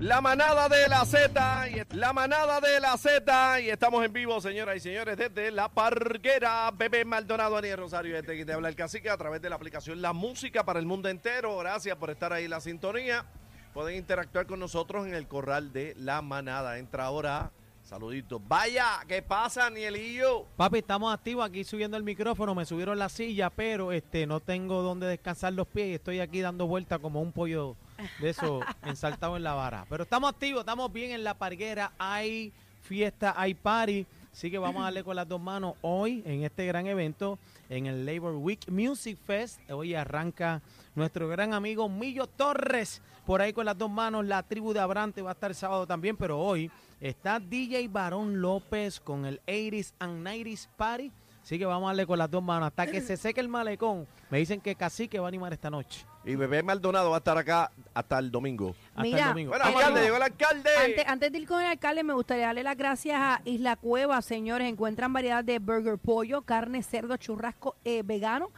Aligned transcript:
La 0.00 0.20
manada 0.20 0.68
de 0.68 0.86
la 0.88 1.04
Z, 1.04 1.66
la 1.90 2.12
manada 2.12 2.60
de 2.60 2.78
la 2.78 2.96
Z, 2.96 3.60
y 3.62 3.68
estamos 3.68 4.04
en 4.04 4.12
vivo, 4.12 4.40
señoras 4.40 4.76
y 4.76 4.80
señores, 4.80 5.16
desde 5.16 5.50
la 5.50 5.68
parguera. 5.68 6.70
Bebé 6.70 7.04
Maldonado, 7.04 7.56
Aniel 7.56 7.78
Rosario, 7.78 8.16
este 8.16 8.36
que 8.36 8.46
te 8.46 8.52
habla 8.52 8.68
el 8.68 8.76
cacique 8.76 9.10
a 9.10 9.16
través 9.16 9.42
de 9.42 9.50
la 9.50 9.56
aplicación 9.56 10.00
La 10.00 10.12
Música 10.12 10.64
para 10.64 10.78
el 10.78 10.86
mundo 10.86 11.08
entero. 11.08 11.58
Gracias 11.58 11.96
por 11.96 12.10
estar 12.10 12.32
ahí 12.32 12.46
la 12.46 12.60
sintonía. 12.60 13.26
Pueden 13.74 13.96
interactuar 13.96 14.46
con 14.46 14.60
nosotros 14.60 15.04
en 15.04 15.14
el 15.14 15.26
corral 15.26 15.72
de 15.72 15.96
la 15.98 16.22
manada. 16.22 16.78
Entra 16.78 17.06
ahora, 17.06 17.50
saluditos. 17.82 18.40
Vaya, 18.46 19.00
¿qué 19.08 19.20
pasa, 19.20 19.66
Anielillo? 19.66 20.46
Papi, 20.56 20.78
estamos 20.78 21.12
activos 21.12 21.44
aquí 21.44 21.64
subiendo 21.64 21.96
el 21.96 22.04
micrófono, 22.04 22.54
me 22.54 22.66
subieron 22.66 23.00
la 23.00 23.08
silla, 23.08 23.50
pero 23.50 23.90
este 23.90 24.28
no 24.28 24.38
tengo 24.38 24.80
donde 24.82 25.08
descansar 25.08 25.54
los 25.54 25.66
pies 25.66 25.88
y 25.88 25.94
estoy 25.94 26.20
aquí 26.20 26.40
dando 26.40 26.68
vuelta 26.68 27.00
como 27.00 27.20
un 27.20 27.32
pollo 27.32 27.76
de 28.20 28.30
eso 28.30 28.60
ensaltado 28.84 29.36
en 29.36 29.42
la 29.42 29.54
vara. 29.54 29.86
Pero 29.88 30.04
estamos 30.04 30.30
activos, 30.30 30.60
estamos 30.60 30.92
bien 30.92 31.12
en 31.12 31.24
la 31.24 31.34
parguera, 31.34 31.92
hay 31.98 32.52
fiesta, 32.82 33.34
hay 33.36 33.54
party, 33.54 34.06
así 34.32 34.50
que 34.50 34.58
vamos 34.58 34.80
a 34.80 34.84
darle 34.84 35.04
con 35.04 35.16
las 35.16 35.28
dos 35.28 35.40
manos 35.40 35.74
hoy 35.82 36.22
en 36.24 36.42
este 36.42 36.66
gran 36.66 36.86
evento, 36.86 37.38
en 37.68 37.86
el 37.86 38.06
Labor 38.06 38.34
Week 38.36 38.60
Music 38.68 39.18
Fest. 39.26 39.60
Hoy 39.70 39.94
arranca 39.94 40.62
nuestro 40.94 41.28
gran 41.28 41.52
amigo 41.52 41.88
Millo 41.88 42.26
Torres, 42.26 43.02
por 43.26 43.42
ahí 43.42 43.52
con 43.52 43.66
las 43.66 43.76
dos 43.76 43.90
manos, 43.90 44.24
la 44.24 44.42
tribu 44.42 44.72
de 44.72 44.80
Abrante 44.80 45.20
va 45.20 45.30
a 45.30 45.34
estar 45.34 45.50
el 45.50 45.56
sábado 45.56 45.86
también, 45.86 46.16
pero 46.16 46.40
hoy 46.40 46.70
está 47.00 47.38
DJ 47.38 47.88
Barón 47.88 48.40
López 48.40 49.00
con 49.00 49.26
el 49.26 49.40
80s 49.46 49.92
and 49.98 50.26
90s 50.26 50.68
Party. 50.76 51.12
Así 51.48 51.58
que 51.58 51.64
vamos 51.64 51.86
a 51.86 51.92
darle 51.92 52.04
con 52.06 52.18
las 52.18 52.30
dos 52.30 52.42
manos 52.42 52.66
hasta 52.66 52.86
que 52.86 53.00
se 53.00 53.16
seque 53.16 53.40
el 53.40 53.48
malecón. 53.48 54.06
Me 54.28 54.36
dicen 54.36 54.60
que 54.60 54.74
Cacique 54.74 55.18
va 55.18 55.28
a 55.28 55.28
animar 55.28 55.50
esta 55.54 55.70
noche. 55.70 56.04
Y 56.26 56.34
Bebé 56.34 56.62
Maldonado 56.62 57.08
va 57.08 57.16
a 57.16 57.20
estar 57.20 57.38
acá 57.38 57.70
hasta 57.94 58.18
el 58.18 58.30
domingo. 58.30 58.74
Hasta 58.90 59.00
Mira, 59.02 59.18
el 59.22 59.28
domingo. 59.28 59.50
Bueno, 59.52 59.64
Pero- 59.64 59.78
alcalde, 59.78 60.02
llegó 60.02 60.16
el 60.16 60.22
alcalde. 60.24 60.70
Antes, 60.84 61.04
antes 61.06 61.32
de 61.32 61.38
ir 61.38 61.48
con 61.48 61.62
el 61.62 61.68
alcalde, 61.68 62.04
me 62.04 62.12
gustaría 62.12 62.44
darle 62.48 62.62
las 62.64 62.76
gracias 62.76 63.16
a 63.18 63.40
Isla 63.46 63.76
Cueva, 63.76 64.20
señores. 64.20 64.68
Encuentran 64.68 65.10
variedad 65.10 65.42
de 65.42 65.58
burger 65.58 65.96
pollo, 65.96 66.42
carne, 66.42 66.82
cerdo, 66.82 67.16
churrasco 67.16 67.76
eh, 67.82 68.02
vegano. 68.04 68.50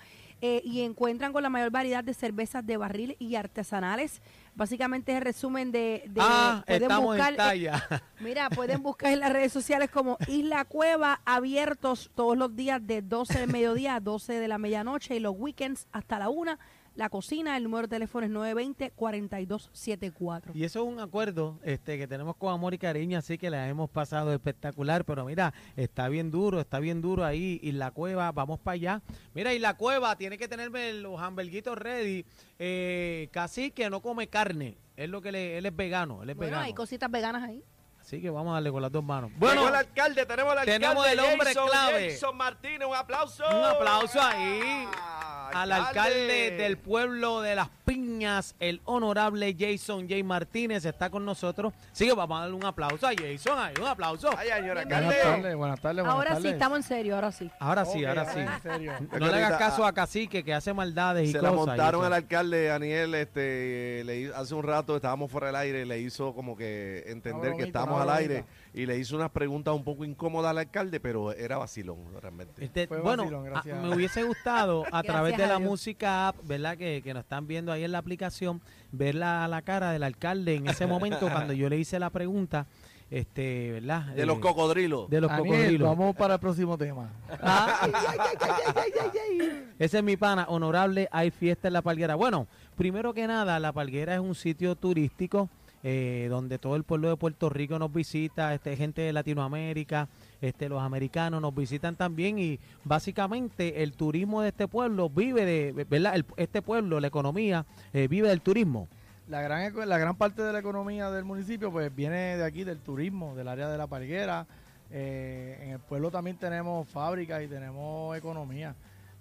eh, 0.43 0.61
y 0.65 0.81
encuentran 0.81 1.33
con 1.33 1.45
la 1.45 1.49
mayor 1.51 1.71
variedad 1.71 2.03
de 2.03 2.13
cervezas 2.13 2.67
de 2.67 2.77
barril 2.77 3.15
y 3.21 3.37
artesanales. 3.37 4.21
Básicamente 4.55 5.13
es 5.13 5.19
el 5.19 5.25
resumen 5.25 5.73
de... 5.73 6.05
de 6.09 6.21
ah, 6.21 6.63
pueden 6.67 6.83
estamos 6.83 7.05
buscar, 7.07 7.31
en 7.31 7.37
talla. 7.37 8.03
Mira, 8.21 8.51
pueden 8.51 8.83
buscar 8.83 9.13
en 9.13 9.21
las 9.21 9.33
redes 9.33 9.53
sociales 9.53 9.91
como 9.91 10.19
Isla 10.27 10.65
Cueva, 10.65 11.21
abiertos 11.25 12.11
todos 12.15 12.37
los 12.37 12.55
días 12.55 12.87
de 12.87 13.03
12 13.03 13.41
del 13.41 13.51
mediodía 13.51 13.95
a 13.97 14.01
12 14.01 14.35
de 14.35 14.49
la 14.49 14.59
medianoche 14.59 15.17
y 15.17 15.21
los 15.21 15.35
weekends 15.37 15.87
hasta 15.93 16.19
la 16.19 16.29
1. 16.29 16.59
La 16.97 17.09
cocina, 17.09 17.57
el 17.57 17.63
número 17.65 17.87
de 17.87 17.97
teléfono 17.97 18.27
es 18.45 18.57
920-4274. 18.57 20.51
Y 20.55 20.65
eso 20.65 20.81
es 20.81 20.87
un 20.87 21.01
acuerdo 21.01 21.59
este, 21.63 21.97
que 21.99 22.07
tenemos 22.07 22.37
con 22.37 22.53
amor 22.53 22.75
y 22.75 22.79
cariño, 22.79 23.19
así 23.19 23.39
que 23.39 23.49
la 23.49 23.69
hemos 23.69 23.89
pasado 23.89 24.33
espectacular. 24.35 25.05
Pero 25.05 25.25
mira, 25.25 25.55
está 25.77 26.09
bien 26.09 26.31
duro, 26.31 26.61
está 26.61 26.79
bien 26.81 27.01
duro 27.01 27.25
ahí. 27.25 27.59
Y 27.63 27.73
la 27.73 27.91
cueva, 27.93 28.33
vamos 28.33 28.59
para 28.61 28.75
allá. 28.75 29.03
Mira, 29.35 29.55
y 29.55 29.59
la 29.59 29.75
cueva 29.77 30.17
tiene 30.17 30.37
que 30.37 30.49
tenerme 30.49 30.93
los 30.95 31.21
hamburguitos 31.21 31.79
ready. 31.79 32.25
Eh, 32.59 33.29
casi 33.33 33.71
que 33.71 33.89
no 33.89 34.01
come 34.03 34.29
carne. 34.29 34.77
Es 34.97 35.09
lo 35.09 35.23
que 35.23 35.33
le, 35.33 35.57
él 35.59 35.67
es 35.67 35.75
vegano, 35.75 36.23
él 36.23 36.31
es 36.31 36.37
Bueno, 36.37 36.51
vegano. 36.51 36.67
hay 36.67 36.75
cositas 36.75 37.11
veganas 37.11 37.43
ahí. 37.45 37.65
Así 38.01 38.21
que 38.21 38.29
vamos 38.31 38.51
a 38.51 38.55
darle 38.55 38.73
con 38.73 38.83
las 38.83 38.91
dos 38.91 39.05
manos. 39.05 39.31
Bueno, 39.37 39.69
el 39.69 39.75
alcalde, 39.75 40.27
tenemos 40.27 40.53
al 40.53 40.59
alcalde. 40.59 40.81
tenemos 40.81 41.07
el 41.07 41.21
hombre 41.21 41.47
Jason, 41.55 41.69
clave. 41.69 42.11
Jason 42.13 42.37
Martínez, 42.37 42.89
un 42.89 42.95
aplauso. 42.97 43.45
Un 43.47 43.65
aplauso 43.65 44.21
ahí 44.21 44.89
Ah, 44.97 45.50
al 45.55 45.73
alcalde 45.73 46.51
del 46.57 46.77
pueblo 46.79 47.41
de 47.43 47.55
Las 47.55 47.69
Piñas, 47.85 48.55
el 48.61 48.81
honorable 48.85 49.57
Jason 49.59 50.09
J. 50.09 50.23
Martínez 50.25 50.85
está 50.85 51.11
con 51.11 51.25
nosotros. 51.25 51.73
Así 51.93 52.07
que 52.07 52.13
vamos 52.15 52.39
a 52.39 52.41
darle 52.43 52.57
un 52.57 52.65
aplauso 52.65 53.07
a 53.07 53.11
Jason, 53.11 53.59
ahí, 53.59 53.75
un 53.81 53.87
aplauso. 53.87 54.31
Ay, 54.37 54.49
señor 54.49 54.77
Bienvenido. 54.77 55.11
alcalde. 55.11 55.11
Buenas 55.11 55.21
tardes, 55.43 55.57
buenas 55.57 55.81
tardes. 55.81 56.05
buenas 56.05 56.15
Ahora 56.15 56.41
sí, 56.41 56.49
estamos 56.49 56.77
en 56.79 56.83
serio, 56.85 57.15
ahora 57.17 57.33
sí. 57.33 57.51
Ahora 57.59 57.85
sí, 57.85 58.05
ahora 58.05 58.33
sí. 58.33 58.39
En 58.41 58.63
serio. 58.63 58.93
No 59.19 59.27
le 59.29 59.35
hagas 59.45 59.59
caso 59.59 59.85
a 59.85 59.93
Cacique 59.93 60.45
que 60.45 60.55
hace 60.55 60.73
maldades 60.73 61.29
y 61.29 61.33
Se 61.33 61.43
la 61.43 61.51
cosas. 61.51 61.67
montaron 61.67 62.05
al 62.05 62.13
alcalde 62.13 62.67
Daniel, 62.67 63.15
este, 63.15 64.03
le 64.05 64.21
hi- 64.21 64.31
hace 64.35 64.55
un 64.55 64.63
rato 64.63 64.95
estábamos 64.97 65.31
fuera 65.31 65.49
del 65.49 65.57
aire, 65.57 65.87
le 65.87 65.99
hizo 66.01 66.33
como 66.35 66.57
que 66.57 67.05
entender 67.07 67.55
que 67.57 67.65
estábamos 67.65 68.01
al 68.03 68.11
aire 68.11 68.45
y 68.73 68.87
le 68.87 68.97
hizo 68.99 69.17
unas 69.17 69.31
preguntas 69.31 69.75
un 69.75 69.83
poco 69.85 70.05
incómodas 70.05 70.51
al 70.51 70.59
alcalde, 70.59 71.01
pero 71.01 71.33
era 71.33 71.59
vacilón 71.59 71.99
realmente. 72.21 72.65
Este, 72.65 72.87
Fue 72.87 73.01
bueno, 73.01 73.25
vacilón, 73.25 73.47
a- 73.47 73.51
gracias. 73.51 73.83
me 73.83 73.95
hubiese 73.95 74.23
gustado 74.23 74.85
a 74.93 75.03
través 75.03 75.37
de 75.37 75.40
a 75.43 75.49
la 75.49 75.59
música 75.59 76.29
app, 76.29 76.37
¿verdad? 76.47 76.77
Que, 76.77 77.01
que 77.03 77.13
nos 77.15 77.23
están 77.25 77.47
viendo 77.47 77.73
ahí 77.73 77.85
en 77.85 77.93
la 77.93 77.99
aplicación, 77.99 78.61
ver 78.93 79.15
la, 79.15 79.47
la 79.49 79.63
cara 79.63 79.93
del 79.93 80.03
alcalde 80.03 80.55
en 80.57 80.69
ese 80.69 80.87
momento 80.87 81.29
cuando 81.33 81.53
yo 81.53 81.69
le 81.69 81.79
hice 81.79 81.99
la 81.99 82.11
pregunta, 82.11 82.67
este, 83.11 83.73
¿verdad? 83.73 84.07
De 84.15 84.25
los 84.25 84.39
Eh, 84.39 84.41
cocodrilos. 84.41 85.11
De 85.11 85.21
los 85.21 85.31
Daniel, 85.31 85.49
cocodrilos. 85.57 85.89
vamos 85.89 86.17
para 86.17 86.35
el 86.35 86.41
próximo 86.41 86.79
tema. 86.79 87.11
Ah, 87.43 87.79
ay, 87.83 87.93
ay, 87.97 89.41
ay. 89.41 89.65
Ese 89.79 89.99
es 89.99 90.05
mi 90.05 90.17
pana, 90.17 90.45
honorable, 90.49 91.09
hay 91.11 91.31
fiesta 91.31 91.69
en 91.69 91.75
La 91.75 91.83
Palguera. 91.83 92.15
Bueno, 92.15 92.47
primero 92.77 93.13
que 93.15 93.27
nada, 93.27 93.59
La 93.59 93.73
Palguera 93.73 94.15
es 94.15 94.21
un 94.21 94.35
sitio 94.35 94.77
turístico 94.77 95.49
eh, 95.83 96.27
donde 96.29 96.59
todo 96.59 96.77
el 96.77 96.85
pueblo 96.85 97.09
de 97.09 97.17
Puerto 97.17 97.49
Rico 97.49 97.79
nos 97.79 97.93
visita, 97.93 98.53
este, 98.55 98.77
gente 98.77 99.03
de 99.03 99.13
Latinoamérica, 99.13 100.09
este, 100.41 100.69
los 100.69 100.83
americanos 100.83 101.41
nos 101.41 101.55
visitan 101.55 101.97
también 101.97 102.39
y 102.39 102.59
básicamente 102.85 103.83
el 103.83 103.93
turismo 103.95 104.43
de 104.43 104.49
este 104.49 104.69
pueblo 104.69 105.09
vive 105.09 105.45
de, 105.45 105.85
¿verdad? 105.89 106.15
El- 106.17 106.27
este 106.37 106.61
pueblo, 106.63 107.01
la 107.01 107.07
economía, 107.07 107.65
eh, 107.93 108.09
vive 108.09 108.29
del 108.29 108.41
turismo. 108.43 108.89
La 109.29 109.41
gran, 109.43 109.73
la 109.89 109.97
gran 109.99 110.17
parte 110.17 110.43
de 110.43 110.53
la 110.53 110.59
economía 110.59 111.11
del 111.11 111.25
municipio 111.25 111.71
pues 111.71 111.95
viene 111.95 112.37
de 112.37 112.45
aquí, 112.45 112.65
del 112.65 112.79
turismo, 112.81 113.35
del 113.37 113.49
área 113.49 113.69
de 113.69 113.79
la 113.79 113.87
Parguera. 113.87 114.47
Eh, 114.91 115.61
en 115.63 115.71
el 115.71 115.79
pueblo 115.79 116.11
también 116.11 116.37
tenemos 116.37 116.89
fábricas 116.89 117.41
y 117.43 117.47
tenemos 117.47 118.17
economía. 118.17 118.75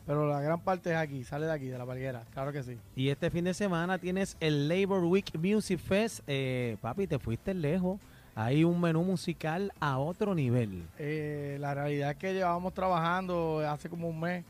Pero 0.09 0.27
la 0.27 0.41
gran 0.41 0.59
parte 0.59 0.89
es 0.89 0.97
aquí, 0.97 1.23
sale 1.23 1.45
de 1.45 1.51
aquí, 1.51 1.67
de 1.67 1.77
la 1.77 1.85
Parguera, 1.85 2.23
claro 2.33 2.51
que 2.51 2.63
sí. 2.63 2.75
Y 2.95 3.09
este 3.09 3.29
fin 3.29 3.43
de 3.45 3.53
semana 3.53 3.99
tienes 3.99 4.37
el 4.39 4.67
Labor 4.67 5.03
Week 5.03 5.29
Music 5.37 5.79
Fest. 5.79 6.21
Eh, 6.25 6.77
papi, 6.81 7.05
te 7.05 7.19
fuiste 7.19 7.53
lejos. 7.53 7.99
Hay 8.33 8.63
un 8.63 8.81
menú 8.81 9.03
musical 9.03 9.71
a 9.79 9.99
otro 9.99 10.33
nivel. 10.33 10.83
Eh, 10.97 11.57
la 11.59 11.75
realidad 11.75 12.09
es 12.09 12.17
que 12.17 12.33
llevábamos 12.33 12.73
trabajando 12.73 13.59
hace 13.69 13.87
como 13.87 14.09
un 14.09 14.19
mes 14.19 14.43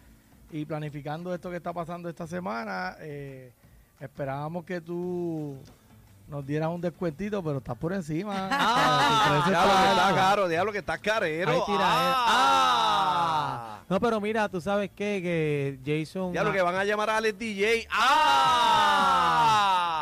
y 0.50 0.64
planificando 0.64 1.36
esto 1.36 1.50
que 1.50 1.58
está 1.58 1.74
pasando 1.74 2.08
esta 2.08 2.26
semana. 2.26 2.96
eh, 3.02 3.52
esperábamos 4.00 4.64
que 4.64 4.80
tú 4.80 5.58
nos 6.30 6.46
dieras 6.46 6.70
un 6.70 6.80
descuentito, 6.80 7.44
pero 7.44 7.58
estás 7.58 7.78
por 7.78 7.92
encima. 7.92 8.48
Ah, 8.50 9.44
precio 9.44 9.50
Diablo 9.52 9.74
que 9.84 9.90
está 9.90 10.16
caro, 10.16 10.48
diablo 10.48 10.72
que 10.72 10.78
está 10.78 10.98
carero. 11.00 11.52
Ay, 11.52 11.60
tira. 11.66 11.80
Ah. 11.82 13.19
No, 13.90 14.00
pero 14.00 14.22
mira, 14.22 14.48
tú 14.50 14.62
sabes 14.62 14.92
qué? 14.96 15.20
que 15.22 15.80
Jason... 15.84 16.32
Diablo 16.32 16.52
ah, 16.52 16.54
que 16.54 16.62
van 16.62 16.76
a 16.76 16.84
llamar 16.86 17.10
a 17.10 17.18
Alex 17.18 17.40
DJ. 17.40 17.88
¡Ah! 17.92 19.20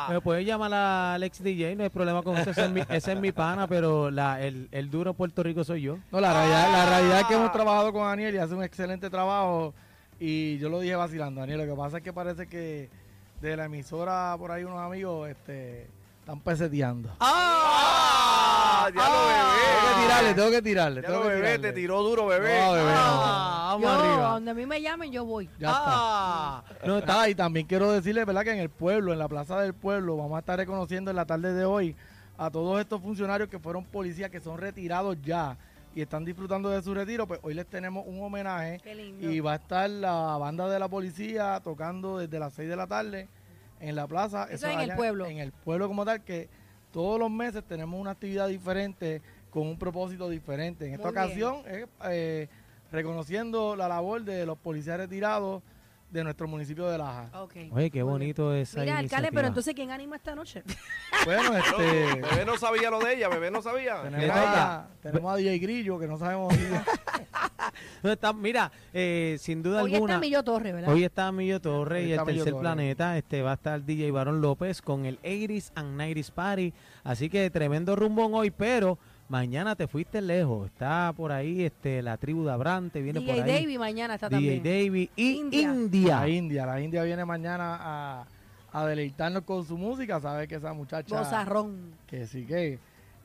Me 0.09 0.19
puedes 0.21 0.45
llamar 0.45 0.73
a 0.73 1.13
Alex 1.13 1.41
DJ, 1.41 1.75
no 1.75 1.83
hay 1.83 1.89
problema 1.89 2.21
con 2.21 2.37
eso. 2.37 2.49
Ese 2.51 2.65
es 2.65 2.71
mi, 2.71 2.81
ese 2.89 3.13
es 3.13 3.19
mi 3.19 3.31
pana, 3.31 3.67
pero 3.67 4.11
la, 4.11 4.41
el, 4.41 4.67
el 4.71 4.89
duro 4.89 5.11
en 5.11 5.15
Puerto 5.17 5.41
Rico 5.43 5.63
soy 5.63 5.81
yo. 5.83 5.97
No, 6.11 6.19
la 6.19 6.33
realidad, 6.33 6.71
la 6.71 6.85
realidad 6.89 7.19
es 7.21 7.27
que 7.27 7.33
hemos 7.35 7.51
trabajado 7.51 7.93
con 7.93 8.03
Daniel 8.03 8.35
y 8.35 8.37
hace 8.39 8.53
un 8.53 8.63
excelente 8.63 9.09
trabajo. 9.09 9.73
Y 10.19 10.57
yo 10.57 10.69
lo 10.69 10.79
dije 10.79 10.95
vacilando, 10.95 11.41
Daniel. 11.41 11.59
Lo 11.59 11.65
que 11.65 11.73
pasa 11.77 11.97
es 11.97 12.03
que 12.03 12.11
parece 12.13 12.47
que 12.47 12.89
de 13.41 13.57
la 13.57 13.65
emisora 13.65 14.35
por 14.37 14.51
ahí 14.51 14.63
unos 14.63 14.79
amigos 14.79 15.29
este, 15.29 15.87
están 16.21 16.39
peseteando. 16.41 17.09
¡Ah! 17.19 18.89
Diablo, 18.93 19.17
Tengo 19.17 19.27
que 19.27 19.33
bebé. 19.33 20.01
tirarle, 20.07 20.33
tengo 20.33 20.51
que 20.51 20.61
tirarle. 20.61 21.01
Tengo 21.01 21.21
que 21.21 21.27
bebé, 21.27 21.41
tirarle. 21.41 21.67
te 21.67 21.73
tiró 21.73 22.01
duro, 22.03 22.25
bebé. 22.27 22.61
No, 22.61 22.71
bebé, 22.73 22.91
Ah, 22.95 23.66
vamos 23.85 24.03
arriba. 24.03 24.29
donde 24.31 24.51
a 24.51 24.53
mí 24.53 24.65
me 24.65 24.81
llamen, 24.81 25.11
yo 25.11 25.25
voy. 25.25 25.45
Ya 25.59 25.67
está. 25.69 25.83
Ah, 25.85 26.63
no, 26.85 26.97
está- 26.97 27.29
y 27.29 27.35
también 27.35 27.65
quiero 27.67 27.91
decirle, 27.91 28.25
¿verdad? 28.25 28.43
Que 28.43 28.51
en 28.51 28.59
el 28.59 28.69
pueblo, 28.69 29.13
en 29.13 29.19
la 29.19 29.27
plaza 29.27 29.59
del 29.61 29.73
pueblo, 29.73 30.17
vamos 30.17 30.35
a 30.35 30.39
estar 30.39 30.57
reconociendo 30.57 31.09
en 31.11 31.15
la 31.17 31.25
tarde 31.25 31.53
de 31.53 31.65
hoy 31.65 31.95
a 32.37 32.49
todos 32.51 32.79
estos 32.79 33.01
funcionarios 33.01 33.49
que 33.49 33.59
fueron 33.59 33.83
policías 33.85 34.29
que 34.29 34.39
son 34.39 34.57
retirados 34.57 35.17
ya 35.23 35.57
y 35.95 36.01
están 36.01 36.23
disfrutando 36.23 36.69
de 36.69 36.81
su 36.83 36.93
retiro. 36.93 37.25
Pues 37.27 37.39
hoy 37.43 37.53
les 37.55 37.65
tenemos 37.65 38.05
un 38.05 38.21
homenaje 38.21 38.79
Qué 38.83 38.93
lindo. 38.93 39.31
y 39.31 39.39
va 39.39 39.53
a 39.53 39.55
estar 39.55 39.89
la 39.89 40.37
banda 40.37 40.67
de 40.69 40.77
la 40.77 40.87
policía 40.87 41.59
tocando 41.63 42.19
desde 42.19 42.37
las 42.39 42.53
6 42.53 42.69
de 42.69 42.75
la 42.75 42.85
tarde 42.85 43.27
en 43.79 43.95
la 43.95 44.05
plaza. 44.07 44.43
Eso 44.51 44.67
es 44.67 44.73
en 44.73 44.79
el 44.81 44.95
pueblo. 44.95 45.25
En 45.25 45.39
el 45.39 45.51
pueblo 45.51 45.87
como 45.87 46.05
tal, 46.05 46.21
que 46.23 46.49
todos 46.91 47.19
los 47.19 47.31
meses 47.31 47.63
tenemos 47.67 47.99
una 47.99 48.11
actividad 48.11 48.47
diferente 48.47 49.21
con 49.49 49.65
un 49.67 49.79
propósito 49.79 50.29
diferente. 50.29 50.85
En 50.85 50.93
esta 50.93 51.09
bien. 51.09 51.23
ocasión 51.23 51.55
es 51.67 51.87
eh, 52.09 52.47
reconociendo 52.91 53.75
la 53.75 53.87
labor 53.87 54.23
de 54.23 54.45
los 54.45 54.57
policías 54.57 54.97
retirados 54.97 55.61
de 56.09 56.23
nuestro 56.23 56.47
municipio 56.47 56.87
de 56.87 56.97
Laja. 56.97 57.29
Ok. 57.41 57.53
Oye, 57.71 57.91
qué 57.91 58.01
bonito 58.01 58.53
esa 58.53 58.79
Mira, 58.79 58.97
alcalde, 58.97 59.29
pero 59.33 59.49
entonces, 59.49 59.73
¿quién 59.75 59.91
anima 59.91 60.15
esta 60.15 60.35
noche? 60.35 60.63
Bueno, 61.25 61.57
este, 61.57 62.21
Bebé 62.21 62.45
no 62.45 62.57
sabía 62.57 62.89
lo 62.89 62.99
de 62.99 63.15
ella, 63.15 63.27
bebé 63.27 63.51
no 63.51 63.61
sabía. 63.61 64.01
tenemos, 64.03 64.29
a, 64.37 64.87
tenemos 65.01 65.33
a 65.33 65.35
DJ 65.35 65.57
Grillo, 65.59 65.99
que 65.99 66.07
no 66.07 66.17
sabemos 66.17 66.53
No, 68.03 68.11
está- 68.11 68.31
mira, 68.31 68.71
eh, 68.93 69.35
sin 69.39 69.61
duda 69.61 69.83
Hoy 69.83 69.93
alguna. 69.95 70.13
está 70.13 70.21
Millo 70.21 70.43
Torre, 70.43 70.71
¿verdad? 70.71 70.93
Hoy 70.93 71.03
está 71.03 71.31
Millo 71.33 71.59
Torres 71.59 72.03
Hoy 72.03 72.09
y 72.09 72.13
el 72.13 72.19
está 72.19 72.25
Millo 72.25 72.43
tercer 72.45 72.59
planeta. 72.61 73.17
Este 73.17 73.41
va 73.41 73.51
a 73.51 73.55
estar 73.55 73.83
DJ 73.83 74.11
Barón 74.11 74.39
López 74.41 74.81
con 74.81 75.05
el 75.05 75.19
80s 75.21 75.71
and 75.75 75.99
90s 75.99 76.31
Party. 76.31 76.73
Así 77.03 77.29
que 77.29 77.49
tremendo 77.49 77.95
rumbón 77.97 78.33
hoy, 78.33 78.51
pero 78.51 78.97
mañana 79.29 79.75
te 79.75 79.87
fuiste 79.87 80.21
lejos. 80.21 80.67
Está 80.67 81.13
por 81.15 81.31
ahí 81.31 81.63
este 81.63 82.01
la 82.01 82.17
tribu 82.17 82.45
de 82.45 82.51
Abrante, 82.51 83.01
viene 83.01 83.19
DJ 83.19 83.33
por 83.33 83.43
ahí. 83.43 83.59
Davey 83.59 83.77
mañana 83.77 84.15
está 84.15 84.29
DJ 84.29 84.35
también. 84.35 84.63
Davey 84.63 85.09
y 85.15 85.31
India. 85.39 85.61
India. 85.61 86.19
La 86.19 86.29
India, 86.29 86.65
la 86.65 86.81
India 86.81 87.03
viene 87.03 87.25
mañana 87.25 87.77
a, 87.79 88.25
a 88.71 88.85
deleitarnos 88.85 89.43
con 89.43 89.65
su 89.65 89.77
música, 89.77 90.19
sabe 90.19 90.47
que 90.47 90.55
esa 90.55 90.73
muchacha 90.73 91.19
Bozarrón. 91.19 91.93
que 92.07 92.27
sí 92.27 92.45
que 92.45 92.79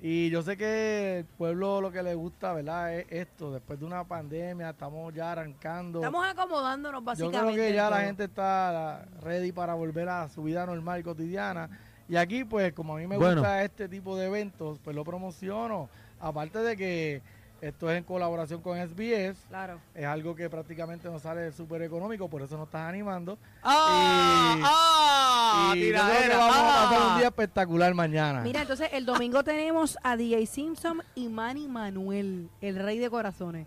y 0.04 0.30
yo 0.30 0.42
sé 0.42 0.56
que 0.56 1.20
el 1.20 1.24
pueblo 1.24 1.80
lo 1.80 1.92
que 1.92 2.02
le 2.02 2.16
gusta, 2.16 2.52
¿verdad? 2.52 2.92
Es 2.92 3.06
esto, 3.08 3.52
después 3.52 3.78
de 3.78 3.84
una 3.84 4.02
pandemia, 4.02 4.70
estamos 4.70 5.14
ya 5.14 5.30
arrancando. 5.30 6.00
Estamos 6.00 6.26
acomodándonos 6.26 7.00
yo 7.02 7.04
básicamente. 7.04 7.52
creo 7.52 7.68
que 7.68 7.72
ya 7.72 7.88
la 7.88 8.00
gente 8.00 8.24
está 8.24 9.06
ready 9.20 9.52
para 9.52 9.74
volver 9.74 10.08
a 10.08 10.28
su 10.28 10.42
vida 10.42 10.66
normal 10.66 10.98
y 10.98 11.02
cotidiana. 11.04 11.70
Y 12.12 12.16
aquí, 12.18 12.44
pues, 12.44 12.74
como 12.74 12.94
a 12.94 12.98
mí 12.98 13.06
me 13.06 13.16
Bueno. 13.16 13.36
gusta 13.40 13.64
este 13.64 13.88
tipo 13.88 14.14
de 14.18 14.26
eventos, 14.26 14.78
pues 14.84 14.94
lo 14.94 15.02
promociono. 15.02 15.88
Aparte 16.20 16.58
de 16.58 16.76
que 16.76 17.22
esto 17.62 17.90
es 17.90 17.96
en 17.96 18.04
colaboración 18.04 18.60
con 18.60 18.76
SBS, 18.76 19.34
Claro. 19.48 19.78
es 19.94 20.04
algo 20.04 20.34
que 20.36 20.50
prácticamente 20.50 21.08
nos 21.08 21.22
sale 21.22 21.50
súper 21.52 21.80
económico, 21.80 22.28
por 22.28 22.42
eso 22.42 22.58
nos 22.58 22.66
estás 22.66 22.82
animando. 22.86 23.38
¡Ah! 23.62 24.56
Y- 24.58 24.62
¡Ah! 24.62 25.72
y 25.74 25.80
yo 25.80 25.86
creo 25.88 26.02
que 26.02 26.10
tiradera, 26.12 26.36
vamos 26.36 26.56
a 26.56 26.60
¡ah! 26.84 26.90
pasar 26.90 27.12
un 27.12 27.18
día 27.18 27.26
espectacular 27.28 27.94
mañana. 27.94 28.42
Mira, 28.42 28.60
entonces 28.60 28.90
el 28.92 29.06
domingo 29.06 29.42
tenemos 29.42 29.96
a 30.02 30.14
DJ 30.18 30.44
Simpson 30.44 31.02
y 31.14 31.28
Manny 31.30 31.66
Manuel, 31.66 32.50
el 32.60 32.76
rey 32.76 32.98
de 32.98 33.08
corazones. 33.08 33.66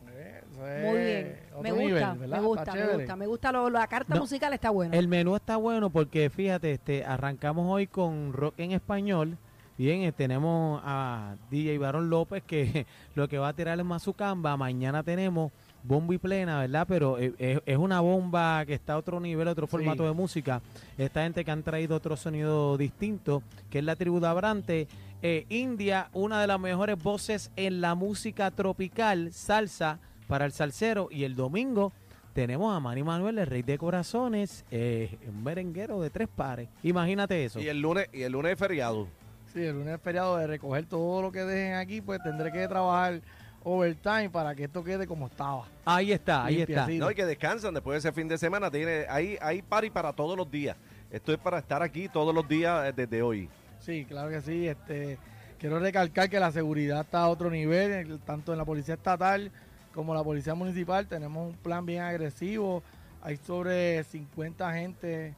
Eh, 0.61 0.83
Muy 0.85 0.97
bien. 0.99 1.39
otro 1.51 1.61
Me 1.63 1.71
gusta, 1.71 1.83
nivel, 2.13 2.29
me 2.29 2.39
gusta, 2.41 2.73
me 2.75 2.87
gusta, 2.97 3.15
me 3.15 3.27
gusta. 3.27 3.51
Lo, 3.51 3.69
la 3.69 3.87
carta 3.87 4.15
No, 4.15 4.21
musical 4.21 4.53
está 4.53 4.69
buena. 4.69 4.95
El 4.97 5.07
menú 5.07 5.35
está 5.35 5.57
bueno 5.57 5.89
porque 5.89 6.29
fíjate, 6.29 6.71
este 6.73 7.03
arrancamos 7.05 7.65
hoy 7.69 7.87
con 7.87 8.33
rock 8.33 8.55
en 8.59 8.71
español. 8.71 9.37
Bien, 9.77 10.03
eh, 10.03 10.13
tenemos 10.13 10.81
a 10.85 11.35
DJ 11.51 11.77
Barón 11.79 12.09
López 12.09 12.41
que 12.43 12.85
lo 13.15 13.27
que 13.27 13.37
va 13.37 13.49
a 13.49 13.53
tirar 13.53 13.77
es 13.77 13.85
Mazucamba. 13.85 14.55
Mañana 14.55 15.03
tenemos 15.03 15.51
bombo 15.83 16.13
y 16.13 16.17
plena, 16.17 16.59
¿verdad? 16.61 16.85
Pero 16.87 17.19
eh, 17.19 17.33
es, 17.37 17.59
es 17.65 17.77
una 17.77 17.99
bomba 17.99 18.65
que 18.65 18.73
está 18.73 18.93
a 18.93 18.97
otro 18.97 19.19
nivel, 19.19 19.47
otro 19.49 19.67
Sí. 19.67 19.71
formato 19.71 20.05
de 20.05 20.13
música. 20.13 20.61
Esta 20.97 21.23
gente 21.23 21.43
que 21.43 21.51
han 21.51 21.61
traído 21.63 21.97
otro 21.97 22.15
sonido 22.15 22.77
distinto, 22.77 23.43
que 23.69 23.79
es 23.79 23.83
la 23.83 23.97
tribu 23.97 24.21
de 24.21 24.27
Abrante. 24.27 24.87
Eh, 25.21 25.45
India, 25.49 26.09
una 26.13 26.39
de 26.39 26.47
las 26.47 26.59
mejores 26.59 27.01
voces 27.01 27.51
en 27.57 27.81
la 27.81 27.95
música 27.95 28.51
tropical, 28.51 29.33
salsa 29.33 29.99
para 30.27 30.45
el 30.45 30.51
salsero. 30.51 31.07
Y 31.11 31.23
el 31.23 31.35
domingo 31.35 31.91
tenemos 32.33 32.75
a 32.75 32.79
Manny 32.79 33.03
Manuel, 33.03 33.39
el 33.39 33.47
rey 33.47 33.61
de 33.61 33.77
corazones, 33.77 34.65
eh, 34.71 35.17
un 35.27 35.43
merenguero 35.43 36.01
de 36.01 36.09
tres 36.09 36.27
pares. 36.27 36.67
Imagínate 36.83 37.45
eso. 37.45 37.59
Y 37.59 37.67
el 37.67 37.79
lunes, 37.81 38.07
y 38.13 38.23
el 38.23 38.31
lunes 38.31 38.53
es 38.53 38.59
feriado. 38.59 39.07
Sí, 39.53 39.61
el 39.63 39.73
lunes 39.75 39.95
es 39.95 40.01
feriado 40.01 40.35
de 40.37 40.47
recoger 40.47 40.85
todo 40.85 41.21
lo 41.21 41.31
que 41.31 41.39
dejen 41.43 41.75
aquí, 41.75 42.01
pues 42.01 42.21
tendré 42.21 42.51
que 42.51 42.67
trabajar 42.67 43.21
overtime 43.63 44.29
para 44.29 44.53
que 44.53 44.65
esto 44.65 44.83
quede 44.83 45.07
como 45.07 45.27
estaba. 45.27 45.65
Ahí 45.85 46.11
está, 46.11 46.45
ahí 46.45 46.61
está. 46.61 46.87
No, 46.87 47.09
y 47.09 47.15
que 47.15 47.25
descansan 47.25 47.73
después 47.73 47.95
de 48.03 48.09
ese 48.09 48.15
fin 48.15 48.27
de 48.27 48.37
semana. 48.37 48.69
Tiene, 48.69 49.05
hay, 49.09 49.37
hay 49.41 49.61
party 49.61 49.89
para 49.89 50.13
todos 50.13 50.37
los 50.37 50.49
días. 50.51 50.75
Esto 51.09 51.31
es 51.31 51.39
para 51.39 51.59
estar 51.59 51.81
aquí 51.81 52.09
todos 52.09 52.35
los 52.35 52.47
días 52.47 52.89
eh, 52.89 52.93
desde 52.95 53.21
hoy. 53.21 53.49
Sí, 53.79 54.05
claro 54.05 54.29
que 54.29 54.41
sí. 54.41 54.67
Este, 54.67 55.17
quiero 55.57 55.79
recalcar 55.79 56.29
que 56.29 56.39
la 56.39 56.51
seguridad 56.51 57.01
está 57.01 57.19
a 57.21 57.27
otro 57.29 57.49
nivel, 57.49 57.91
el- 57.91 58.19
tanto 58.19 58.51
en 58.51 58.57
la 58.57 58.65
policía 58.65 58.95
estatal 58.95 59.51
como 59.95 60.13
la 60.13 60.23
policía 60.23 60.53
municipal. 60.53 61.07
Tenemos 61.07 61.47
un 61.51 61.55
plan 61.57 61.85
bien 61.85 62.01
agresivo. 62.03 62.83
Hay 63.23 63.37
sobre 63.37 64.03
50 64.03 64.69
agentes 64.69 65.33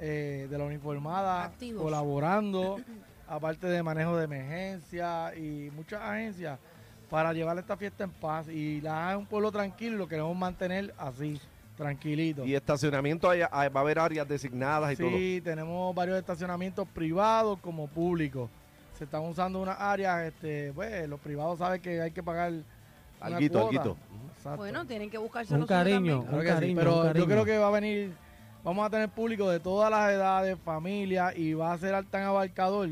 eh, 0.00 0.48
de 0.50 0.58
la 0.58 0.64
uniformada 0.64 1.44
Activos. 1.44 1.82
colaborando, 1.82 2.80
aparte 3.28 3.66
de 3.68 3.82
manejo 3.82 4.16
de 4.16 4.24
emergencia 4.24 5.32
y 5.36 5.70
muchas 5.76 6.00
agencias 6.00 6.58
para 7.10 7.32
llevar 7.32 7.58
esta 7.58 7.76
fiesta 7.76 8.02
en 8.04 8.10
paz. 8.10 8.48
Y 8.48 8.80
la 8.80 9.12
es 9.12 9.18
un 9.18 9.26
pueblo 9.26 9.52
tranquilo 9.52 9.96
lo 9.98 10.08
queremos 10.08 10.34
mantener 10.36 10.94
así, 10.98 11.38
tranquilito. 11.76 12.44
Y 12.46 12.54
estacionamiento 12.54 13.28
hay- 13.28 13.42
hay- 13.52 13.68
va 13.68 13.80
a 13.80 13.82
haber 13.82 13.98
áreas 13.98 14.26
designadas 14.26 14.92
y 14.92 14.96
todo. 14.96 15.10
Sí, 15.10 15.40
tenemos 15.44 15.94
varios 15.94 16.18
estacionamientos 16.18 16.88
privados 16.88 17.58
como 17.60 17.86
públicos. 17.86 18.48
Se 18.96 19.04
están 19.04 19.22
usando 19.22 19.60
unas 19.60 19.78
áreas, 19.80 20.22
este, 20.24 20.72
pues 20.74 21.08
los 21.08 21.20
privados 21.20 21.58
saben 21.58 21.80
que 21.80 22.00
hay 22.00 22.10
que 22.10 22.22
pagar 22.22 22.52
Alguito, 23.20 23.60
alguito. 23.66 23.96
Exacto. 24.36 24.56
Bueno, 24.58 24.86
tienen 24.86 25.10
que 25.10 25.18
buscarse 25.18 25.54
Un 25.54 25.66
cariño. 25.66 26.22
Claro 26.22 26.38
un 26.38 26.44
cariño, 26.44 26.76
pero 26.78 27.00
un 27.02 27.12
yo 27.14 27.26
creo 27.26 27.44
que 27.44 27.58
va 27.58 27.68
a 27.68 27.70
venir, 27.70 28.12
vamos 28.64 28.86
a 28.86 28.90
tener 28.90 29.08
público 29.10 29.48
de 29.50 29.60
todas 29.60 29.90
las 29.90 30.10
edades, 30.10 30.58
familias, 30.64 31.36
y 31.36 31.52
va 31.54 31.72
a 31.72 31.78
ser 31.78 32.02
tan 32.06 32.22
abarcador 32.22 32.88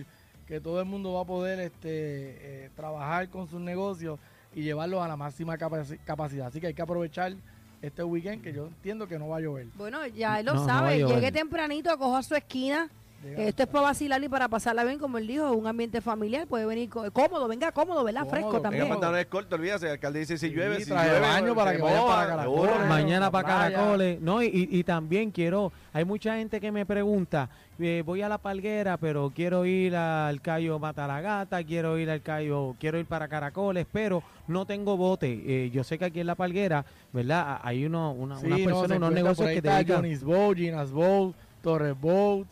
que 0.47 0.61
todo 0.61 0.81
el 0.81 0.87
mundo 0.87 1.13
va 1.15 1.23
a 1.23 1.25
poder 1.25 1.61
este, 1.61 2.65
eh, 2.67 2.71
trabajar 2.77 3.29
con 3.29 3.49
sus 3.49 3.61
negocios 3.61 4.19
y 4.55 4.63
llevarlos 4.63 5.03
a 5.03 5.09
la 5.09 5.17
máxima 5.17 5.57
capaci- 5.59 5.99
capacidad. 6.05 6.47
Así 6.49 6.61
que 6.61 6.69
hay 6.69 6.75
que 6.75 6.83
aprovechar 6.83 7.35
este 7.83 8.03
weekend 8.03 8.43
que 8.43 8.53
yo 8.53 8.67
entiendo 8.67 9.07
que 9.07 9.19
no 9.19 9.29
va 9.29 9.37
a 9.37 9.41
llover. 9.41 9.67
Bueno, 9.77 10.07
ya 10.07 10.41
él 10.41 10.47
lo 10.47 10.55
No, 10.55 10.61
no 10.61 10.67
sabe. 10.67 10.99
llover. 10.99 11.17
Llegue 11.17 11.33
tempranito, 11.33 11.97
coja 11.99 12.23
su 12.23 12.35
esquina. 12.35 12.89
Esto 13.37 13.65
es 13.65 13.69
para 13.69 13.83
vacilar 13.83 14.23
y 14.23 14.29
para 14.29 14.49
pasarla 14.49 14.85
bien, 14.85 14.99
como 14.99 15.19
él 15.19 15.27
dijo, 15.27 15.51
un 15.53 15.67
ambiente 15.67 16.01
familiar. 16.01 16.47
Puede 16.47 16.67
venir 16.67 16.89
cómodo, 16.89 17.49
venga 17.49 17.73
cómodo, 17.73 18.05
¿verdad? 18.05 18.21
Cómodo, 18.21 18.31
Fresco 18.37 18.61
también. 18.61 18.85
Venga, 18.85 18.95
pantalones 18.95 19.27
cortos, 19.27 19.59
olvídese. 19.59 19.87
El 19.87 19.93
alcalde 19.93 20.21
dice 20.21 20.39
si 20.39 20.49
Sí, 20.49 20.55
llueve, 20.55 20.79
si 20.81 20.87
traje 20.91 21.09
llueve. 21.11 21.21
baño 21.27 21.55
para 21.55 21.73
que 21.73 21.79
moja, 21.79 22.07
para 22.07 22.27
Caracoles. 22.29 22.89
Mañana 22.89 23.31
para. 23.31 23.49
Caracoles. 23.49 24.21
No, 24.21 24.41
y, 24.43 24.69
y- 24.71 24.85
también 24.85 25.33
quiero, 25.33 25.73
hay 25.93 26.05
mucha 26.05 26.37
gente 26.37 26.61
que 26.61 26.71
me 26.71 26.87
pregunta, 26.87 27.49
eh, 27.81 28.03
voy 28.07 28.23
a 28.23 28.29
la 28.29 28.39
palguera, 28.39 28.97
pero 28.99 29.33
quiero 29.35 29.67
ir 29.67 29.97
al 29.97 30.41
Cayo 30.41 30.79
Matalagata, 30.79 31.63
quiero 31.65 31.99
ir 31.99 32.09
al 32.11 32.23
Cayo, 32.23 32.77
quiero 32.79 32.99
ir 33.01 33.07
para 33.07 33.27
Caracoles, 33.27 33.87
pero 33.93 34.23
no 34.47 34.65
tengo 34.65 34.97
bote. 34.97 35.43
Eh, 35.45 35.71
yo 35.71 35.83
sé 35.83 35.99
que 35.99 36.05
aquí 36.05 36.21
en 36.21 36.27
la 36.29 36.37
palguera, 36.37 36.85
¿verdad? 37.13 37.59
Hay 37.65 37.85
uno, 37.85 38.13
una, 38.13 38.39
Sí, 38.39 38.47
unas 38.47 38.61
personas, 38.61 38.99
unos 38.99 39.13
negocios 39.13 39.49
que 39.51 39.61
te. 39.61 39.85
Johnny's 39.93 40.23
Boat, 40.23 40.57
Gina's 40.57 40.93
Boat, 40.93 41.35
Torres 41.63 42.01
Boat. 42.01 42.47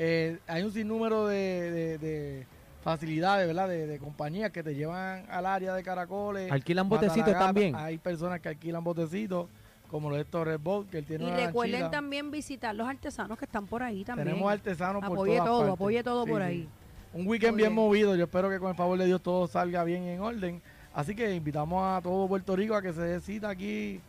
Eh, 0.00 0.38
hay 0.46 0.62
un 0.62 0.72
sinnúmero 0.72 1.26
de, 1.26 1.70
de- 1.72 1.98
de 1.98 2.46
facilidades, 2.84 3.46
¿verdad? 3.46 3.68
De, 3.68 3.86
de 3.88 3.98
compañías 3.98 4.50
que 4.52 4.62
te 4.62 4.74
llevan 4.74 5.26
al 5.28 5.44
área 5.44 5.74
de 5.74 5.82
Caracoles. 5.82 6.50
Alquilan 6.52 6.88
botecitos 6.88 7.32
también. 7.32 7.74
Hay 7.74 7.98
personas 7.98 8.40
que 8.40 8.48
alquilan 8.48 8.84
botecitos, 8.84 9.48
como 9.90 10.08
lo 10.08 10.16
de 10.16 10.24
Torres 10.24 10.62
Boat, 10.62 10.88
que 10.88 10.98
él 10.98 11.04
tiene 11.04 11.24
Y 11.24 11.26
una 11.26 11.36
recuerden 11.46 11.90
también 11.90 12.30
visitar 12.30 12.74
los 12.74 12.88
artesanos 12.88 13.36
que 13.36 13.44
están 13.46 13.66
por 13.66 13.82
ahí 13.82 14.04
también. 14.04 14.28
Tenemos 14.28 14.52
artesanos 14.52 15.02
por 15.04 15.12
apoye 15.16 15.32
todas 15.32 15.46
todo, 15.46 15.58
partes. 15.60 15.74
apoye 15.74 16.02
todo 16.04 16.24
Sí, 16.24 16.30
por 16.30 16.40
sí. 16.42 16.46
ahí. 16.46 16.68
Un 17.14 17.26
weekend 17.26 17.56
bien, 17.56 17.70
bien. 17.70 17.74
movido. 17.74 18.14
Yo 18.14 18.24
espero 18.24 18.48
que 18.48 18.58
con 18.60 18.68
el 18.70 18.76
favor 18.76 18.96
de 18.98 19.06
Dios 19.06 19.20
todo 19.22 19.48
salga 19.48 19.82
bien 19.82 20.04
en 20.04 20.20
orden. 20.20 20.62
Así 20.94 21.14
que 21.16 21.34
invitamos 21.34 21.82
a 21.84 22.00
todo 22.02 22.28
Puerto 22.28 22.54
Rico 22.54 22.74
a 22.76 22.82
que 22.82 22.92
se 22.92 23.00
dé 23.00 23.20
cita 23.20 23.48
aquí 23.50 24.00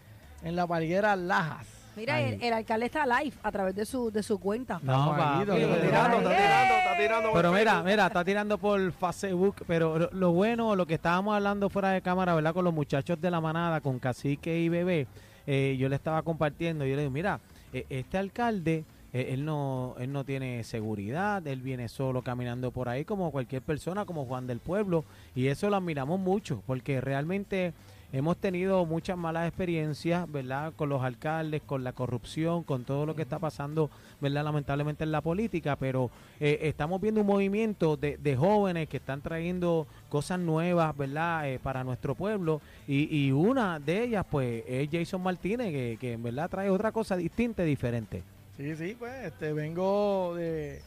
en 0.44 0.56
la 0.56 0.68
Palguera 0.68 1.16
Lajas. 1.16 1.66
Mira, 2.00 2.16
Ay. 2.16 2.34
el, 2.36 2.44
el 2.44 2.54
alcalde 2.54 2.86
está 2.86 3.06
live 3.06 3.36
a 3.44 3.52
través 3.52 3.76
de 3.76 3.86
su, 3.86 4.10
de 4.10 4.24
su 4.24 4.40
cuenta. 4.40 4.80
No, 4.82 5.12
Está 5.12 5.40
tirando, 5.40 5.54
está 5.56 5.82
tirando, 5.82 6.30
está 6.30 6.98
tirando. 6.98 7.30
Pero 7.34 7.52
mira, 7.52 7.84
mira, 7.84 8.08
está 8.08 8.24
tirando 8.24 8.58
por 8.58 8.92
Facebook, 8.94 9.56
pero 9.68 10.00
lo, 10.00 10.10
lo 10.12 10.32
bueno, 10.32 10.76
lo 10.76 10.86
que 10.86 10.94
estábamos 10.94 11.36
hablando 11.36 11.70
fuera 11.70 11.90
de 11.90 12.02
cámara, 12.02 12.34
¿verdad? 12.36 12.54
Con 12.54 12.64
los 12.64 12.74
muchachos 12.74 13.20
de 13.20 13.30
la 13.30 13.42
manada, 13.42 13.82
con 13.82 14.00
Cacique 14.00 14.60
y 14.60 14.70
Bebé, 14.70 15.08
eh, 15.46 15.76
yo 15.78 15.90
le 15.90 15.96
estaba 15.96 16.22
compartiendo, 16.22 16.86
yo 16.86 16.96
le 16.96 17.02
digo, 17.02 17.12
mira, 17.12 17.40
eh, 17.74 17.86
este 17.90 18.18
alcalde, 18.18 18.86
eh, 19.12 19.30
él 19.32 19.44
no 19.44 19.96
él 20.00 20.14
no 20.14 20.24
tiene 20.24 20.64
seguridad, 20.64 21.46
él 21.48 21.62
viene 21.62 21.90
solo 21.90 22.22
caminando 22.22 22.72
por 22.72 22.88
ahí 22.88 23.04
como 23.04 23.32
cualquier 23.32 23.62
persona, 23.62 24.06
como 24.06 24.26
Juan 24.26 24.48
del 24.48 24.60
Pueblo, 24.60 25.04
y 25.36 25.48
eso 25.48 25.70
lo 25.70 25.76
admiramos 25.76 26.20
mucho, 26.20 26.62
porque 26.66 27.02
realmente 27.02 27.74
hemos 28.12 28.38
tenido 28.38 28.86
muchas 28.86 29.18
malas 29.18 29.48
experiencias, 29.48 30.32
¿verdad? 30.32 30.74
Con 30.76 30.90
los 30.90 31.04
alcaldes, 31.04 31.62
con 31.66 31.84
la 31.84 31.94
corrupción, 31.94 32.64
con 32.64 32.84
todo 32.84 33.06
lo 33.06 33.16
que 33.16 33.22
está 33.22 33.40
pasando, 33.40 33.90
¿verdad? 34.20 34.44
Lamentablemente 34.44 35.04
en 35.04 35.12
la 35.12 35.22
política, 35.22 35.76
pero 35.76 36.10
eh, 36.40 36.60
estamos 36.64 37.00
viendo 37.00 37.22
un 37.22 37.28
movimiento 37.28 37.98
de, 37.98 38.18
de 38.18 38.36
jóvenes 38.36 38.90
que 38.90 38.98
están 38.98 39.22
trayendo 39.22 39.88
cosas 40.10 40.40
nuevas, 40.40 40.96
¿verdad? 40.98 41.50
Eh, 41.50 41.60
para 41.60 41.84
nuestro 41.84 42.16
pueblo 42.16 42.62
y, 42.88 43.16
y 43.16 43.32
una 43.32 43.80
de 43.80 44.04
ellas, 44.04 44.26
pues, 44.30 44.64
es 44.68 44.90
Jason 44.92 45.22
Martínez, 45.22 45.72
que, 45.72 45.98
que 46.00 46.14
en 46.14 46.24
verdad 46.24 46.50
trae 46.50 46.70
otra 46.70 46.92
cosa 46.92 47.16
distinta 47.16 47.64
y 47.64 47.68
diferente. 47.68 48.24
Sí, 48.58 48.76
sí, 48.76 48.96
pues 48.98 49.14
este, 49.26 49.54
vengo 49.54 50.34
de, 50.36 50.82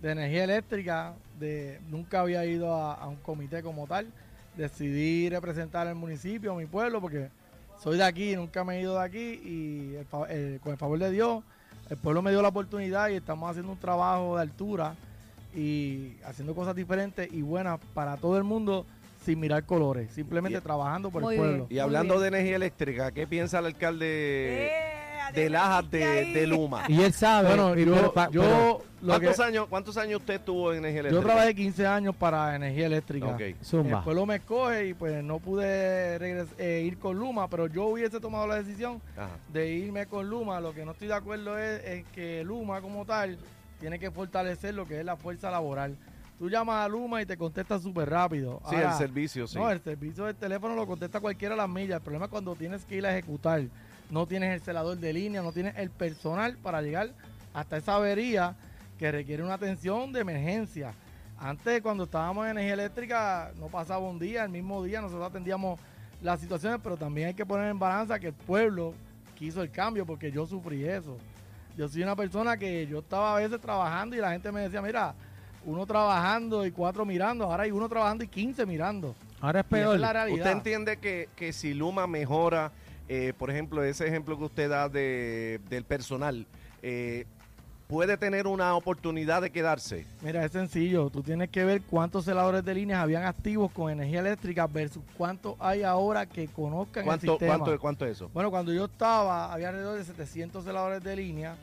de 0.00 0.10
energía 0.10 0.44
eléctrica, 0.44 1.14
de 1.38 1.78
nunca 1.90 2.20
había 2.20 2.46
ido 2.46 2.72
a, 2.74 2.94
a 2.94 3.06
un 3.06 3.16
comité 3.16 3.62
como 3.62 3.86
tal, 3.86 4.06
decidí 4.58 5.30
representar 5.30 5.86
al 5.86 5.94
municipio, 5.94 6.52
a 6.52 6.56
mi 6.56 6.66
pueblo, 6.66 7.00
porque 7.00 7.28
soy 7.82 7.96
de 7.96 8.04
aquí, 8.04 8.36
nunca 8.36 8.64
me 8.64 8.76
he 8.76 8.80
ido 8.82 8.94
de 8.98 9.04
aquí 9.04 9.18
y 9.44 9.94
el 9.94 10.06
eh, 10.28 10.58
con 10.62 10.72
el 10.72 10.78
favor 10.78 10.98
de 10.98 11.10
Dios, 11.10 11.42
el 11.88 11.96
pueblo 11.96 12.20
me 12.20 12.30
dio 12.32 12.42
la 12.42 12.48
oportunidad 12.48 13.08
y 13.08 13.14
estamos 13.14 13.48
haciendo 13.48 13.72
un 13.72 13.78
trabajo 13.78 14.36
de 14.36 14.42
altura 14.42 14.94
y 15.54 16.16
haciendo 16.24 16.54
cosas 16.54 16.74
diferentes 16.76 17.32
y 17.32 17.40
buenas 17.40 17.80
para 17.94 18.16
todo 18.18 18.36
el 18.36 18.44
mundo 18.44 18.84
sin 19.24 19.40
mirar 19.40 19.64
colores, 19.64 20.10
simplemente 20.12 20.58
Y- 20.58 20.60
trabajando 20.62 21.10
por 21.10 21.22
el 21.22 21.28
bien. 21.30 21.40
pueblo. 21.40 21.66
Y 21.70 21.78
hablando 21.78 22.18
de 22.20 22.28
energía 22.28 22.56
eléctrica, 22.56 23.12
¿qué 23.12 23.26
piensa 23.26 23.58
el 23.60 23.66
alcalde 23.66 24.66
Eh, 24.66 24.70
de 25.34 25.50
Lajas 25.50 25.90
de, 25.90 26.04
de 26.32 26.46
Luma? 26.46 26.84
Y 26.88 27.00
él 27.02 27.12
sabe. 27.12 27.48
Bueno, 27.48 27.76
y 27.78 27.84
yo, 27.84 28.12
pero 28.12 28.30
yo 28.30 28.40
pero- 28.42 28.82
lo 29.02 29.14
que- 29.20 29.26
¿Cuántos, 29.26 29.40
años, 29.40 29.66
¿Cuántos 29.68 29.96
años 29.96 30.20
usted 30.20 30.34
estuvo 30.34 30.72
en 30.72 30.78
energía 30.78 31.00
eléctrica? 31.00 31.22
yo 31.22 31.26
trabajé 31.26 31.54
15 31.54 31.86
años 31.86 32.16
para 32.16 32.54
energía 32.56 32.86
eléctrica. 32.86 33.26
Ok. 33.26 33.40
Zumba. 33.64 33.98
El 33.98 34.04
pueblo 34.04 34.26
me 34.26 34.36
escoge 34.36 34.88
y 34.88 34.94
pues 34.94 35.22
no 35.22 35.38
pude 35.38 36.18
regres- 36.18 36.48
eh, 36.58 36.82
ir 36.86 36.98
con 36.98 37.16
Luma, 37.18 37.48
pero 37.48 37.66
yo 37.68 37.84
hubiese 37.86 38.20
tomado 38.20 38.46
la 38.46 38.56
decisión 38.56 39.00
Ajá. 39.16 39.30
de 39.52 39.70
irme 39.72 40.06
con 40.06 40.28
Luma. 40.28 40.60
Lo 40.60 40.72
que 40.74 40.84
no 40.84 40.92
estoy 40.92 41.08
de 41.08 41.14
acuerdo 41.14 41.58
es, 41.58 41.84
es 41.84 42.04
que 42.14 42.42
Luma 42.44 42.80
como 42.80 43.04
tal 43.04 43.38
tiene 43.80 43.98
que 43.98 44.10
fortalecer 44.10 44.74
lo 44.74 44.86
que 44.86 44.98
es 45.00 45.04
la 45.04 45.16
fuerza 45.16 45.50
laboral. 45.50 45.96
Tú 46.38 46.48
llamas 46.48 46.84
a 46.84 46.88
Luma 46.88 47.20
y 47.20 47.26
te 47.26 47.36
contesta 47.36 47.78
súper 47.80 48.10
rápido. 48.10 48.60
Sí, 48.68 48.76
Ahora, 48.76 48.92
el 48.92 48.98
servicio, 48.98 49.46
sí. 49.48 49.58
No, 49.58 49.70
el 49.70 49.80
servicio 49.80 50.24
del 50.24 50.36
teléfono 50.36 50.74
lo 50.76 50.86
contesta 50.86 51.18
cualquiera 51.20 51.54
a 51.54 51.56
las 51.58 51.68
millas. 51.68 51.96
El 51.96 52.02
problema 52.02 52.26
es 52.26 52.30
cuando 52.30 52.54
tienes 52.54 52.84
que 52.84 52.96
ir 52.96 53.06
a 53.06 53.10
ejecutar. 53.12 53.62
No 54.10 54.26
tienes 54.26 54.54
el 54.54 54.60
celador 54.60 54.96
de 54.98 55.12
línea, 55.12 55.42
no 55.42 55.52
tienes 55.52 55.76
el 55.76 55.90
personal 55.90 56.56
para 56.62 56.80
llegar 56.80 57.10
hasta 57.54 57.76
esa 57.76 57.96
avería 57.96 58.54
que 58.98 59.10
requiere 59.12 59.42
una 59.42 59.54
atención 59.54 60.12
de 60.12 60.20
emergencia. 60.20 60.92
Antes, 61.38 61.80
cuando 61.80 62.04
estábamos 62.04 62.44
en 62.46 62.52
energía 62.52 62.74
eléctrica, 62.74 63.52
no 63.58 63.68
pasaba 63.68 64.00
un 64.00 64.18
día, 64.18 64.44
el 64.44 64.50
mismo 64.50 64.82
día 64.82 65.00
nosotros 65.00 65.28
atendíamos 65.28 65.78
las 66.20 66.40
situaciones, 66.40 66.80
pero 66.82 66.96
también 66.96 67.28
hay 67.28 67.34
que 67.34 67.46
poner 67.46 67.70
en 67.70 67.78
balanza 67.78 68.18
que 68.18 68.28
el 68.28 68.32
pueblo 68.34 68.92
quiso 69.36 69.62
el 69.62 69.70
cambio 69.70 70.04
porque 70.04 70.32
yo 70.32 70.46
sufrí 70.46 70.84
eso. 70.84 71.16
Yo 71.76 71.88
soy 71.88 72.02
una 72.02 72.16
persona 72.16 72.56
que 72.56 72.88
yo 72.88 72.98
estaba 72.98 73.36
a 73.36 73.38
veces 73.38 73.60
trabajando 73.60 74.16
y 74.16 74.18
la 74.18 74.32
gente 74.32 74.50
me 74.50 74.62
decía, 74.62 74.82
mira, 74.82 75.14
uno 75.64 75.86
trabajando 75.86 76.66
y 76.66 76.72
cuatro 76.72 77.04
mirando, 77.04 77.44
ahora 77.44 77.62
hay 77.62 77.70
uno 77.70 77.88
trabajando 77.88 78.24
y 78.24 78.28
quince 78.28 78.66
mirando. 78.66 79.14
Ahora 79.40 79.60
es 79.60 79.66
peor. 79.66 79.94
es 79.94 80.00
la 80.00 80.12
realidad. 80.12 80.38
¿Usted 80.38 80.50
entiende 80.50 80.96
que, 80.96 81.28
que 81.36 81.52
si 81.52 81.72
Luma 81.72 82.08
mejora, 82.08 82.72
eh, 83.08 83.32
por 83.38 83.50
ejemplo, 83.50 83.84
ese 83.84 84.08
ejemplo 84.08 84.36
que 84.36 84.44
usted 84.44 84.68
da 84.68 84.88
de, 84.88 85.60
del 85.70 85.84
personal, 85.84 86.46
eh, 86.82 87.26
puede 87.88 88.18
tener 88.18 88.46
una 88.46 88.76
oportunidad 88.76 89.42
de 89.42 89.50
quedarse? 89.50 90.06
Mira, 90.22 90.44
es 90.44 90.52
sencillo. 90.52 91.08
Tú 91.10 91.22
tienes 91.22 91.48
que 91.48 91.64
ver 91.64 91.82
cuántos 91.82 92.26
celadores 92.26 92.62
de 92.64 92.74
líneas 92.74 93.00
habían 93.00 93.24
activos 93.24 93.72
con 93.72 93.90
energía 93.90 94.20
eléctrica 94.20 94.66
versus 94.66 95.02
cuántos 95.16 95.56
hay 95.58 95.82
ahora 95.82 96.26
que 96.26 96.46
conozcan 96.48 97.02
el 97.02 97.06
¿Cuánto, 97.06 97.32
sistema. 97.32 97.58
cuánto, 97.58 97.80
¿Cuánto 97.80 98.04
es 98.04 98.12
eso? 98.12 98.30
Bueno, 98.32 98.50
cuando 98.50 98.72
yo 98.72 98.84
estaba, 98.84 99.52
había 99.52 99.70
alrededor 99.70 99.98
de 99.98 100.04
700 100.04 100.62
celadores 100.62 101.02
de 101.02 101.16
línea. 101.16 101.56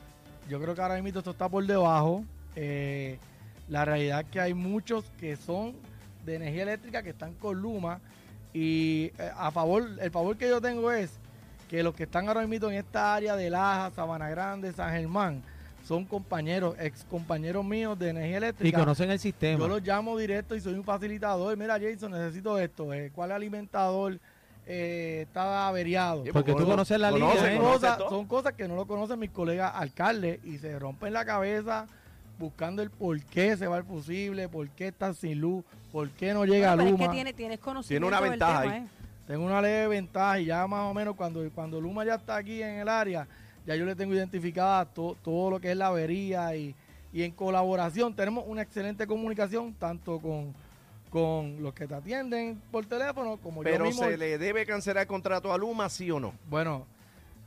Yo 0.50 0.60
creo 0.60 0.74
que 0.74 0.82
ahora 0.82 0.96
mismo 0.96 1.20
esto 1.20 1.32
está 1.32 1.48
por 1.48 1.66
debajo. 1.66 2.24
Eh, 2.56 3.20
la 3.70 3.86
realidad 3.86 4.22
es 4.22 4.28
que 4.28 4.42
hay 4.42 4.56
muchos 4.56 5.06
que 5.20 5.36
son 5.36 5.76
de 6.26 6.36
energía 6.36 6.64
eléctrica 6.64 7.04
que 7.04 7.12
están 7.12 7.36
con 7.36 7.62
Luma. 7.62 8.00
Y 8.52 9.12
eh, 9.20 9.32
a 9.38 9.52
favor, 9.52 9.88
el 10.00 10.10
favor 10.10 10.36
que 10.38 10.50
yo 10.50 10.60
tengo 10.60 10.92
es 10.92 11.20
que 11.70 11.84
los 11.84 11.94
que 11.94 12.04
están 12.04 12.28
ahora 12.28 12.48
mismo 12.48 12.70
en 12.70 12.78
esta 12.78 13.14
área 13.14 13.36
de 13.36 13.52
Laja, 13.52 13.92
Sabana 13.92 14.30
Grande, 14.30 14.72
San 14.74 14.92
Germán, 14.92 15.44
son 15.86 16.04
compañeros, 16.06 16.76
ex 16.80 17.04
compañeros 17.06 17.64
míos 17.64 17.98
de 18.00 18.10
energía 18.10 18.32
Y 18.34 18.38
eléctrica. 18.38 18.80
conocen 18.80 19.12
el 19.12 19.20
sistema. 19.20 19.60
Yo 19.60 19.68
los 19.68 19.82
llamo 19.84 20.18
directo 20.18 20.56
y 20.56 20.62
soy 20.62 20.74
un 20.74 20.84
facilitador. 20.84 21.56
Mira, 21.58 21.80
Jason, 21.80 22.12
necesito 22.12 22.58
esto. 22.60 22.92
eh, 22.94 23.12
¿Cuál 23.14 23.32
alimentador 23.32 24.20
eh, 24.66 25.26
está 25.28 25.68
averiado? 25.68 26.24
Sí, 26.26 26.32
Porque 26.34 26.52
tú 26.54 26.58
cono- 26.60 26.70
conoces 26.72 27.00
la 27.00 27.12
conoce, 27.12 27.36
línea, 27.36 27.54
¿eh? 27.54 27.58
son, 27.58 27.66
cosas, 27.66 27.98
todo. 28.00 28.10
son 28.10 28.26
cosas 28.26 28.54
que 28.54 28.68
no 28.68 28.76
lo 28.76 28.88
conocen 28.88 29.20
mis 29.20 29.30
colegas 29.30 29.72
alcaldes 29.76 30.40
y 30.44 30.58
se 30.58 30.78
rompen 30.80 31.14
la 31.14 31.24
cabeza 31.24 31.86
buscando 32.40 32.82
el 32.82 32.90
por 32.90 33.22
qué 33.22 33.56
se 33.56 33.68
va 33.68 33.78
el 33.78 33.84
fusible, 33.84 34.50
por 34.50 34.68
qué 34.70 34.88
está 34.88 35.14
sin 35.14 35.40
luz, 35.40 35.64
por 35.92 36.10
qué 36.10 36.34
no 36.34 36.46
llega 36.46 36.76
Bueno, 36.76 36.84
pero 36.84 36.96
es 36.96 37.00
Luma. 37.00 37.12
que 37.12 37.16
tiene, 37.16 37.34
tienes 37.34 37.60
conocimiento 37.60 38.08
una 38.08 38.20
del 38.22 38.30
ventaja 38.32 38.62
tema, 38.64 38.74
ahí. 38.74 38.82
¿eh? 38.82 38.88
Tengo 39.28 39.46
una 39.46 39.62
leve 39.62 39.88
ventaja 39.88 40.40
y 40.40 40.46
ya 40.46 40.66
más 40.68 40.82
o 40.90 40.94
menos 40.96 41.16
cuando, 41.16 41.48
cuando 41.52 41.80
Luma 41.80 42.04
ya 42.04 42.16
está 42.16 42.36
aquí 42.38 42.62
en 42.62 42.80
el 42.80 42.90
área, 42.90 43.28
ya 43.66 43.76
yo 43.76 43.86
le 43.86 43.96
tengo 43.96 44.14
identificada 44.14 44.86
to- 44.86 45.16
todo 45.24 45.50
lo 45.52 45.60
que 45.60 45.72
es 45.72 45.78
la 45.78 45.88
avería 45.88 46.56
y, 46.56 46.76
y 47.12 47.24
en 47.24 47.32
colaboración 47.32 48.14
tenemos 48.16 48.44
una 48.48 48.62
excelente 48.62 49.08
comunicación 49.08 49.74
tanto 49.74 50.20
con, 50.20 50.54
con 51.10 51.62
los 51.64 51.74
que 51.74 51.88
te 51.88 51.96
atienden 51.96 52.62
por 52.72 52.86
teléfono 52.86 53.38
como 53.38 53.62
yo 53.64 53.70
Pero 53.70 53.86
mismo. 53.86 54.04
se 54.04 54.18
le 54.18 54.38
debe 54.38 54.66
cancelar 54.66 55.04
el 55.04 55.08
contrato 55.08 55.52
a 55.54 55.58
Luma, 55.58 55.90
sí 55.90 56.12
o 56.12 56.20
no. 56.20 56.34
Bueno, 56.50 56.86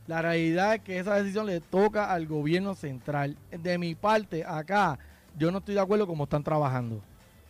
la 0.06 0.22
realidad 0.22 0.74
es 0.76 0.80
que 0.80 0.98
esa 0.98 1.16
decisión 1.16 1.46
le 1.46 1.60
toca 1.60 2.10
al 2.10 2.26
gobierno 2.26 2.74
central. 2.74 3.36
De 3.50 3.76
mi 3.76 3.94
parte, 3.94 4.42
acá, 4.44 4.98
yo 5.38 5.50
no 5.52 5.58
estoy 5.58 5.74
de 5.74 5.80
acuerdo 5.80 6.06
como 6.06 6.24
están 6.24 6.42
trabajando. 6.42 7.00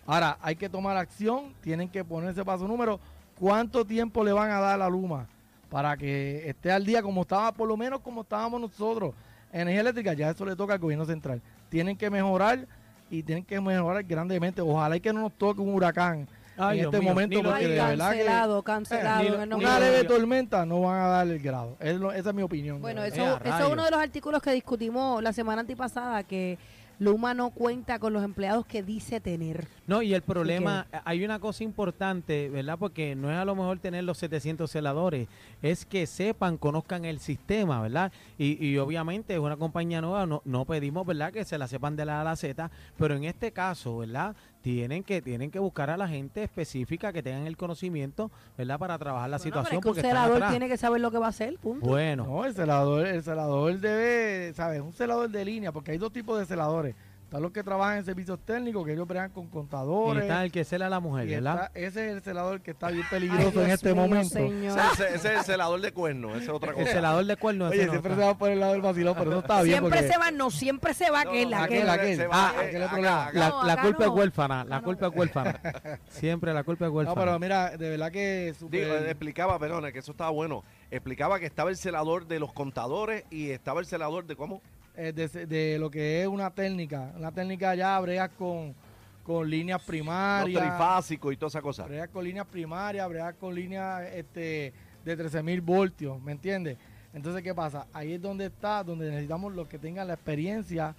Ahora, 0.06 0.38
hay 0.42 0.56
que 0.56 0.68
tomar 0.68 0.96
acción, 0.96 1.54
tienen 1.60 1.88
que 1.88 2.02
ponerse 2.02 2.44
paso 2.44 2.66
número. 2.66 2.98
¿Cuánto 3.38 3.84
tiempo 3.84 4.24
le 4.24 4.32
van 4.32 4.50
a 4.50 4.58
dar 4.58 4.82
a 4.82 4.88
Luma 4.88 5.28
para 5.68 5.96
que 5.96 6.48
esté 6.48 6.70
al 6.72 6.84
día 6.84 7.02
como 7.02 7.22
estaba, 7.22 7.52
por 7.52 7.68
lo 7.68 7.76
menos 7.76 8.00
como 8.00 8.22
estábamos 8.22 8.60
nosotros? 8.60 9.14
Energía 9.52 9.80
eléctrica, 9.80 10.12
ya 10.12 10.30
eso 10.30 10.44
le 10.44 10.56
toca 10.56 10.74
al 10.74 10.78
gobierno 10.78 11.04
central. 11.04 11.40
Tienen 11.68 11.96
que 11.96 12.10
mejorar 12.10 12.66
y 13.10 13.22
tienen 13.22 13.44
que 13.44 13.60
mejorar 13.60 14.02
grandemente. 14.04 14.60
Ojalá 14.60 14.96
y 14.96 15.00
que 15.00 15.12
no 15.12 15.20
nos 15.20 15.32
toque 15.32 15.60
un 15.60 15.74
huracán 15.74 16.28
Ay, 16.56 16.78
en 16.78 16.82
Dios 16.82 16.92
este 16.94 17.00
mío, 17.04 17.08
momento, 17.10 17.42
porque 17.42 17.68
de 17.68 17.74
verdad 17.76 18.12
que 18.12 18.18
cancelado, 18.18 18.62
cancelado. 18.62 19.22
Eh, 19.24 19.54
una 19.54 19.78
leve 19.78 20.04
tormenta 20.04 20.66
no 20.66 20.82
van 20.82 21.00
a 21.00 21.06
dar 21.06 21.26
el 21.28 21.38
grado. 21.38 21.76
Es 21.80 21.96
lo- 21.96 22.12
esa 22.12 22.30
es 22.30 22.34
mi 22.34 22.42
opinión. 22.42 22.80
Bueno, 22.80 23.04
eso. 23.04 23.22
Eh, 23.22 23.40
a 23.44 23.56
eso 23.58 23.66
es 23.68 23.72
uno 23.72 23.84
de 23.84 23.90
los 23.90 24.00
artículos 24.00 24.42
que 24.42 24.52
discutimos 24.52 25.22
la 25.22 25.32
semana 25.32 25.60
antipasada, 25.60 26.22
que 26.24 26.58
Luma 26.98 27.32
no 27.32 27.50
cuenta 27.50 27.98
con 27.98 28.12
los 28.12 28.24
empleados 28.24 28.66
que 28.66 28.82
dice 28.82 29.20
tener. 29.20 29.68
No, 29.88 30.02
y 30.02 30.14
el 30.14 30.22
problema, 30.22 30.86
hay 31.04 31.24
una 31.24 31.40
cosa 31.40 31.64
importante, 31.64 32.48
¿verdad? 32.50 32.76
Porque 32.78 33.16
no 33.16 33.30
es 33.32 33.36
a 33.38 33.44
lo 33.44 33.56
mejor 33.56 33.78
tener 33.80 34.04
los 34.04 34.18
700 34.18 34.70
celadores, 34.70 35.26
es 35.62 35.84
que 35.86 36.06
sepan, 36.06 36.58
conozcan 36.58 37.04
el 37.06 37.18
sistema, 37.18 37.80
¿verdad? 37.80 38.12
Y, 38.36 38.64
y 38.64 38.78
obviamente 38.78 39.32
es 39.34 39.40
una 39.40 39.56
compañía 39.56 40.00
nueva, 40.00 40.26
no, 40.26 40.42
no 40.44 40.64
pedimos, 40.66 41.06
¿verdad? 41.06 41.32
Que 41.32 41.44
se 41.44 41.58
la 41.58 41.66
sepan 41.66 41.96
de 41.96 42.04
la 42.04 42.18
A 42.18 42.20
a 42.20 42.24
la 42.24 42.36
Z, 42.36 42.70
pero 42.98 43.16
en 43.16 43.24
este 43.24 43.50
caso, 43.50 43.96
¿verdad? 43.96 44.36
Tienen 44.60 45.02
que, 45.04 45.22
tienen 45.22 45.50
que 45.50 45.58
buscar 45.58 45.88
a 45.88 45.96
la 45.96 46.06
gente 46.06 46.42
específica 46.42 47.12
que 47.12 47.22
tengan 47.22 47.46
el 47.46 47.56
conocimiento, 47.56 48.30
¿verdad? 48.58 48.78
Para 48.78 48.98
trabajar 48.98 49.30
la 49.30 49.38
Bueno, 49.38 49.44
situación. 49.44 49.64
pero 49.64 49.78
es 49.78 49.82
que 49.82 49.88
un 49.88 49.94
porque 49.94 50.08
celador 50.08 50.36
atrás. 50.36 50.50
tiene 50.50 50.68
que 50.68 50.76
saber 50.76 51.00
lo 51.00 51.10
que 51.10 51.18
va 51.18 51.26
a 51.26 51.30
hacer, 51.30 51.56
punto. 51.58 51.86
Bueno, 51.86 52.24
No, 52.26 52.44
el 52.44 52.52
celador, 52.54 53.06
el 53.06 53.22
celador 53.22 53.78
debe, 53.78 54.52
¿sabes? 54.54 54.82
Un 54.82 54.92
celador 54.92 55.30
de 55.30 55.44
línea, 55.46 55.72
porque 55.72 55.92
hay 55.92 55.98
dos 55.98 56.12
tipos 56.12 56.38
de 56.38 56.44
celadores. 56.44 56.94
Están 57.28 57.42
los 57.42 57.52
que 57.52 57.62
trabajan 57.62 57.98
en 57.98 58.04
servicios 58.06 58.38
técnicos, 58.42 58.86
que 58.86 58.94
ellos 58.94 59.06
bregan 59.06 59.30
con 59.30 59.44
y 59.44 59.48
contadores. 59.48 60.22
está 60.22 60.42
el 60.44 60.50
que 60.50 60.64
cela 60.64 60.86
a 60.86 60.88
la 60.88 60.98
mujer, 60.98 61.28
y 61.28 61.34
¿verdad? 61.34 61.64
está- 61.66 61.78
ese 61.78 62.06
es 62.08 62.14
el 62.16 62.22
celador 62.22 62.62
que 62.62 62.70
está 62.70 62.88
bien 62.90 63.02
Ay, 63.04 63.10
peligroso 63.10 63.50
Dios 63.50 63.64
en 63.66 63.70
este 63.70 63.92
mío, 63.92 64.02
momento. 64.02 64.38
Ese, 64.38 64.66
ese- 64.66 65.14
ese 65.14 65.32
es 65.34 65.38
el 65.40 65.44
celador 65.44 65.78
de 65.82 65.92
cuernos, 65.92 66.32
esa 66.32 66.42
es 66.44 66.48
otra 66.48 66.70
El 66.70 66.76
cosa. 66.76 66.90
celador 66.90 67.26
de 67.26 67.36
cuernos. 67.36 67.70
ese 67.70 67.80
Oye, 67.80 67.86
no 67.86 67.92
siempre 67.92 68.14
se 68.14 68.20
va 68.22 68.38
por 68.38 68.50
el 68.50 68.60
lado 68.60 68.72
del 68.72 68.80
vacilón, 68.80 69.14
pero 69.18 69.30
eso 69.30 69.40
está 69.40 69.60
bien. 69.62 69.74
Siempre 69.76 69.98
porque 70.00 70.10
se 70.14 70.18
va, 70.18 70.30
no, 70.30 70.50
siempre 70.50 70.94
se 70.94 71.10
va 71.10 71.24
No, 71.24 71.30
aquel, 71.30 71.50
no, 71.50 71.56
aquel. 71.58 71.88
aquel, 71.90 72.12
aquel. 72.14 72.30
va, 72.30 72.48
Ah, 72.48 72.54
aquel 72.62 72.82
acá. 72.82 73.30
La, 73.34 73.48
No, 73.50 73.64
la 73.64 73.82
culpa 73.82 74.02
es 74.04 74.08
no. 74.08 74.14
huérfana, 74.14 74.64
la 74.64 74.80
culpa 74.80 75.06
es 75.08 75.12
huérfana. 75.14 75.60
Siempre 76.08 76.54
la 76.54 76.64
culpa 76.64 76.86
es 76.86 76.90
No, 76.90 76.96
huérfana. 76.96 77.20
pero 77.26 77.38
mira, 77.38 77.76
de 77.76 77.90
verdad 77.90 78.10
que 78.10 78.54
súper- 78.58 78.84
Digo, 78.86 78.94
eh, 78.96 79.10
explicaba, 79.10 79.58
perdón, 79.58 79.84
que 79.92 79.98
eso 79.98 80.12
estaba 80.12 80.30
bueno. 80.30 80.64
Explicaba 80.90 81.38
que 81.38 81.44
estaba 81.44 81.68
el 81.68 81.76
celador 81.76 82.26
de 82.26 82.40
los 82.40 82.54
contadores 82.54 83.24
y 83.28 83.50
estaba 83.50 83.80
el 83.80 83.86
celador 83.86 84.24
de 84.26 84.34
cómo. 84.34 84.62
Eh, 84.98 85.12
de, 85.12 85.46
de 85.46 85.78
lo 85.78 85.90
que 85.90 86.22
es 86.22 86.26
una 86.26 86.50
técnica. 86.50 87.12
Una 87.16 87.30
técnica 87.30 87.72
ya 87.76 88.00
bregas 88.00 88.30
con, 88.36 88.74
con 89.22 89.48
líneas 89.48 89.80
primarias. 89.80 90.60
trifásicos 90.60 91.32
y 91.32 91.36
toda 91.36 91.48
esa 91.48 91.62
cosa. 91.62 91.84
bregar 91.84 92.08
con 92.08 92.24
líneas 92.24 92.46
primarias, 92.46 93.08
bregar 93.08 93.36
con 93.36 93.54
líneas 93.54 94.02
este, 94.12 94.72
de 95.04 95.16
13.000 95.18 95.62
voltios, 95.62 96.20
¿me 96.20 96.32
entiendes? 96.32 96.78
Entonces, 97.14 97.44
¿qué 97.44 97.54
pasa? 97.54 97.86
Ahí 97.92 98.14
es 98.14 98.20
donde 98.20 98.46
está, 98.46 98.82
donde 98.82 99.08
necesitamos 99.08 99.54
los 99.54 99.68
que 99.68 99.78
tengan 99.78 100.08
la 100.08 100.14
experiencia, 100.14 100.96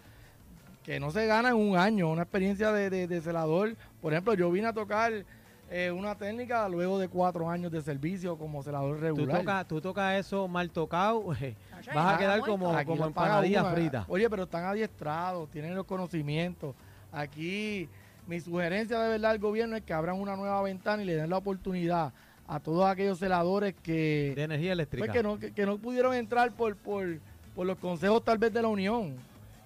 que 0.84 0.98
no 0.98 1.12
se 1.12 1.26
gana 1.26 1.50
en 1.50 1.56
un 1.56 1.78
año, 1.78 2.10
una 2.10 2.22
experiencia 2.22 2.72
de, 2.72 2.90
de, 2.90 3.06
de 3.06 3.22
celador. 3.22 3.76
Por 4.02 4.14
ejemplo, 4.14 4.34
yo 4.34 4.50
vine 4.50 4.68
a 4.68 4.74
tocar 4.74 5.26
eh, 5.70 5.92
una 5.92 6.16
técnica 6.16 6.68
luego 6.68 6.98
de 7.00 7.08
cuatro 7.08 7.50
años 7.50 7.72
de 7.72 7.82
servicio 7.82 8.38
como 8.38 8.64
celador 8.64 8.98
tú 8.98 9.02
regular. 9.02 9.40
tocas 9.40 9.68
tú 9.68 9.82
toca 9.82 10.18
eso 10.18 10.48
mal 10.48 10.70
tocado, 10.72 11.34
eh, 11.42 11.56
vas 11.94 12.16
a 12.16 12.18
quedar 12.18 12.40
como, 12.42 12.76
Aquí 12.76 12.86
como 12.88 13.06
empanadilla 13.06 13.66
frita. 13.66 14.06
Oye, 14.08 14.30
pero 14.30 14.44
están 14.44 14.64
adiestrados, 14.66 15.50
tienen 15.52 15.76
los 15.76 15.86
conocimientos. 15.86 16.76
Aquí 17.12 17.88
mi 18.28 18.40
sugerencia 18.40 19.00
de 19.00 19.10
verdad 19.10 19.32
al 19.32 19.40
gobierno 19.40 19.76
es 19.76 19.84
que 19.84 19.94
abran 19.94 20.20
una 20.20 20.36
nueva 20.36 20.62
ventana 20.62 21.02
y 21.02 21.06
le 21.06 21.16
den 21.16 21.30
la 21.30 21.38
oportunidad 21.38 22.14
a 22.48 22.60
todos 22.60 22.90
aquellos 22.90 23.20
celadores 23.20 23.76
que, 23.84 24.34
De 24.36 24.44
energía 24.44 24.74
eléctrica. 24.74 25.06
pues, 25.06 25.16
que, 25.16 25.24
no, 25.24 25.38
que, 25.38 25.52
que 25.52 25.66
no 25.66 25.78
pudieron 25.78 26.16
entrar 26.16 26.52
por, 26.52 26.76
por, 26.76 27.20
por 27.56 27.68
los 27.68 27.78
consejos 27.78 28.24
tal 28.24 28.40
vez 28.40 28.52
de 28.52 28.62
la 28.62 28.68
Unión 28.68 29.16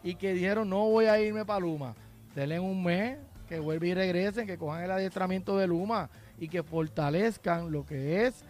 y 0.04 0.16
que 0.16 0.34
dijeron 0.34 0.70
no 0.70 0.90
voy 0.90 1.06
a 1.06 1.20
irme 1.20 1.46
para 1.46 1.62
Luma. 1.62 1.94
Denle 2.36 2.60
un 2.60 2.84
mes, 2.84 3.18
que 3.48 3.60
vuelvan 3.60 3.90
y 3.90 3.94
regresen, 3.94 4.48
que 4.48 4.58
cojan 4.58 4.84
el 4.84 4.92
adiestramiento 4.92 5.58
de 5.58 5.68
Luma 5.68 6.10
y 6.40 6.48
que 6.48 6.64
fortalezcan 6.64 7.72
lo 7.72 7.86
que 7.86 8.26
es 8.26 8.44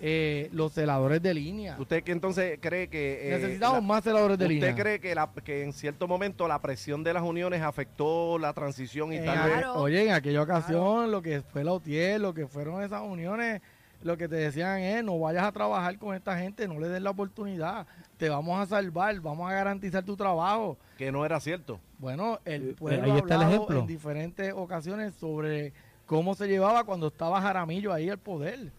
eh, 0.00 0.48
los 0.52 0.72
celadores 0.72 1.20
de 1.20 1.34
línea. 1.34 1.76
¿Usted 1.78 2.04
que 2.04 2.12
entonces 2.12 2.58
cree 2.60 2.86
que... 2.88 3.28
eh, 3.28 3.38
Necesitamos 3.38 3.78
la- 3.80 3.86
más 3.86 4.04
celadores 4.04 4.38
de 4.38 4.44
¿Usted 4.44 4.54
línea. 4.54 4.74
cree 4.76 5.00
que, 5.00 5.14
la, 5.14 5.28
que 5.44 5.64
en 5.64 5.72
cierto 5.72 6.06
momento 6.06 6.46
la 6.46 6.60
presión 6.60 7.02
de 7.02 7.12
las 7.12 7.22
uniones 7.24 7.62
afectó 7.62 8.38
la 8.38 8.52
transición 8.52 9.12
y 9.12 9.16
En 9.16 9.24
tal 9.24 9.38
vez... 9.48 9.58
Claro. 9.58 9.74
Oye, 9.74 10.04
en 10.06 10.12
aquella 10.12 10.42
ocasión, 10.42 11.10
lo 11.10 11.20
que 11.20 11.42
fue 11.42 11.64
la 11.64 11.72
OTIER, 11.72 12.20
lo 12.20 12.32
que 12.32 12.46
fueron 12.46 12.80
esas 12.82 13.02
uniones, 13.02 13.60
lo 14.04 14.16
que 14.16 14.28
te 14.28 14.36
decían 14.36 14.78
es, 14.78 15.02
no 15.02 15.18
vayas 15.18 15.42
a 15.42 15.50
trabajar 15.50 15.98
con 15.98 16.14
esta 16.14 16.38
gente, 16.38 16.68
no 16.68 16.78
le 16.78 16.88
des 16.88 17.02
la 17.02 17.10
oportunidad, 17.10 17.84
te 18.18 18.28
vamos 18.28 18.60
a 18.60 18.66
salvar, 18.66 19.18
vamos 19.20 19.50
a 19.50 19.54
garantizar 19.54 20.04
tu 20.04 20.16
trabajo. 20.16 20.76
Que 20.98 21.10
no 21.10 21.24
era 21.24 21.40
cierto. 21.40 21.80
Bueno, 21.98 22.40
Eh, 22.44 22.56
el 22.56 22.74
pueblo 22.74 23.04
ahí 23.04 23.10
ha 23.10 23.14
el 23.14 23.20
hablado 23.22 23.42
ejemplo. 23.48 23.80
en 23.80 23.86
diferentes 23.86 24.52
ocasiones 24.54 25.14
sobre 25.14 25.72
cómo 26.04 26.34
se 26.34 26.48
llevaba 26.48 26.84
cuando 26.84 27.06
estaba 27.08 27.40
Jaramillo 27.40 27.92
ahí 27.92 28.10
al 28.10 28.18
poder. 28.18 28.72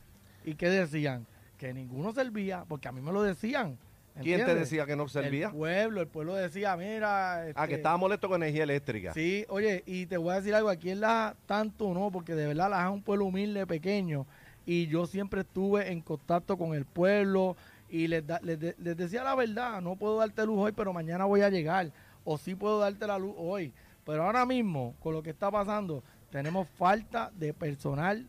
¿Y 0.46 0.56
qué 0.56 0.70
decían? 0.70 1.26
Que 1.58 1.74
ninguno 1.74 2.12
servía, 2.14 2.66
porque 2.68 2.88
a 2.88 2.92
mí 2.92 3.02
me 3.02 3.12
lo 3.12 3.24
decían. 3.24 3.78
¿Quién 4.22 4.44
te 4.46 4.54
decía 4.54 4.86
que 4.86 4.98
no 4.98 5.08
servía? 5.08 5.48
El 5.48 5.54
pueblo, 5.54 6.02
el 6.02 6.08
pueblo 6.08 6.36
decía, 6.36 6.76
mira... 6.76 7.36
Ah, 7.36 7.48
este, 7.48 7.68
que 7.70 7.76
estaba 7.76 7.96
molesto 7.96 8.28
con 8.28 8.44
energía 8.44 8.64
eléctrica. 8.64 9.14
Sí, 9.14 9.46
oye, 9.48 9.84
y 9.86 10.08
te 10.08 10.18
voy 10.18 10.34
a 10.34 10.38
decir 10.38 10.54
algo, 10.56 10.68
aquí 10.70 10.90
en 10.90 11.00
Laja 11.00 11.36
tanto 11.46 11.94
no, 11.94 12.12
porque 12.12 12.36
de 12.36 12.48
verdad 12.48 12.70
Laja 12.70 12.88
es 12.88 12.94
un 12.94 13.02
pueblo 13.02 13.26
humilde, 13.26 13.66
pequeño, 13.66 14.26
y 14.66 14.88
yo 14.88 15.06
siempre 15.06 15.42
estuve 15.42 15.90
en 15.92 16.02
contacto 16.02 16.58
con 16.58 16.74
el 16.74 16.84
pueblo 16.84 17.56
y 17.90 18.08
les, 18.08 18.26
da- 18.26 18.40
les, 18.44 18.60
de- 18.60 18.76
les 18.80 18.96
decía 18.98 19.24
la 19.24 19.36
verdad, 19.36 19.82
no 19.82 19.96
puedo 19.96 20.18
darte 20.18 20.46
luz 20.46 20.58
hoy, 20.60 20.72
pero 20.72 20.94
mañana 20.94 21.26
voy 21.26 21.42
a 21.42 21.50
llegar, 21.50 21.92
o 22.24 22.38
sí 22.38 22.56
puedo 22.56 22.80
darte 22.80 23.06
la 23.08 23.18
luz 23.18 23.34
hoy, 23.38 23.74
pero 24.06 24.24
ahora 24.24 24.46
mismo, 24.46 24.96
con 25.00 25.14
lo 25.14 25.24
que 25.24 25.30
está 25.32 25.50
pasando, 25.52 26.04
tenemos 26.32 26.68
falta 26.78 27.32
de 27.36 27.54
personal 27.54 28.28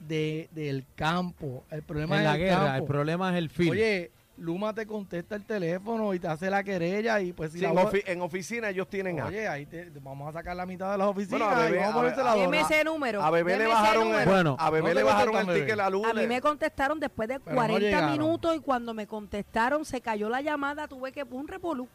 de, 0.00 0.48
del 0.52 0.84
campo, 0.96 1.64
el 1.70 1.82
problema 1.82 2.16
En 2.16 2.20
es 2.22 2.24
la 2.26 2.34
el 2.34 2.40
guerra, 2.40 2.64
campo. 2.64 2.76
el 2.78 2.84
problema 2.84 3.30
es 3.32 3.36
el 3.38 3.50
fin. 3.50 3.70
Oye, 3.70 4.10
Luma 4.38 4.72
te 4.74 4.86
contesta 4.86 5.36
el 5.36 5.44
teléfono 5.44 6.14
y 6.14 6.18
te 6.18 6.26
hace 6.26 6.48
la 6.50 6.64
querella 6.64 7.20
y 7.20 7.32
pues 7.32 7.52
si 7.52 7.58
Sí, 7.58 7.64
la 7.64 7.70
en, 7.70 7.76
ofi- 7.76 8.02
en 8.06 8.20
oficina 8.22 8.70
ellos 8.70 8.88
tienen 8.88 9.20
a... 9.20 9.26
Oye, 9.26 9.46
ahí 9.46 9.66
te, 9.66 9.90
vamos 10.02 10.28
a 10.28 10.32
sacar 10.32 10.56
la 10.56 10.64
mitad 10.66 10.90
de 10.90 10.98
las 10.98 11.06
oficinas 11.06 11.40
Bueno, 11.40 11.56
a 11.62 11.68
y 11.68 11.72
Bebé- 11.72 11.76
vamos 11.80 11.88
a 11.88 11.92
a 11.92 12.00
ponerse 12.00 12.16
Be- 12.16 12.24
la 12.24 12.34
Deme 12.34 12.56
dona. 12.58 12.60
ese 12.68 12.84
número. 12.84 13.22
A 13.22 13.30
bebé 13.30 13.58
le 13.58 13.66
bajaron, 13.66 14.14
el. 14.14 14.28
Bueno, 14.28 14.56
a 14.58 14.70
bebé 14.70 14.88
no 14.88 14.94
le 14.94 15.02
bajaron 15.02 15.50
el 15.50 15.60
ticket 15.60 15.76
la 15.76 15.90
luz. 15.90 16.06
A 16.06 16.14
mí 16.14 16.26
me 16.26 16.40
contestaron 16.40 16.98
después 16.98 17.28
de 17.28 17.40
Pero 17.40 17.50
no 17.54 17.56
40 17.62 17.80
llegaron. 17.80 18.10
minutos 18.12 18.56
y 18.56 18.60
cuando 18.60 18.94
me 18.94 19.06
contestaron 19.06 19.84
se 19.84 20.00
cayó 20.00 20.28
la 20.30 20.40
llamada, 20.40 20.88
tuve 20.88 21.12
que 21.12 21.22
un 21.24 21.46
revolú. 21.46 21.86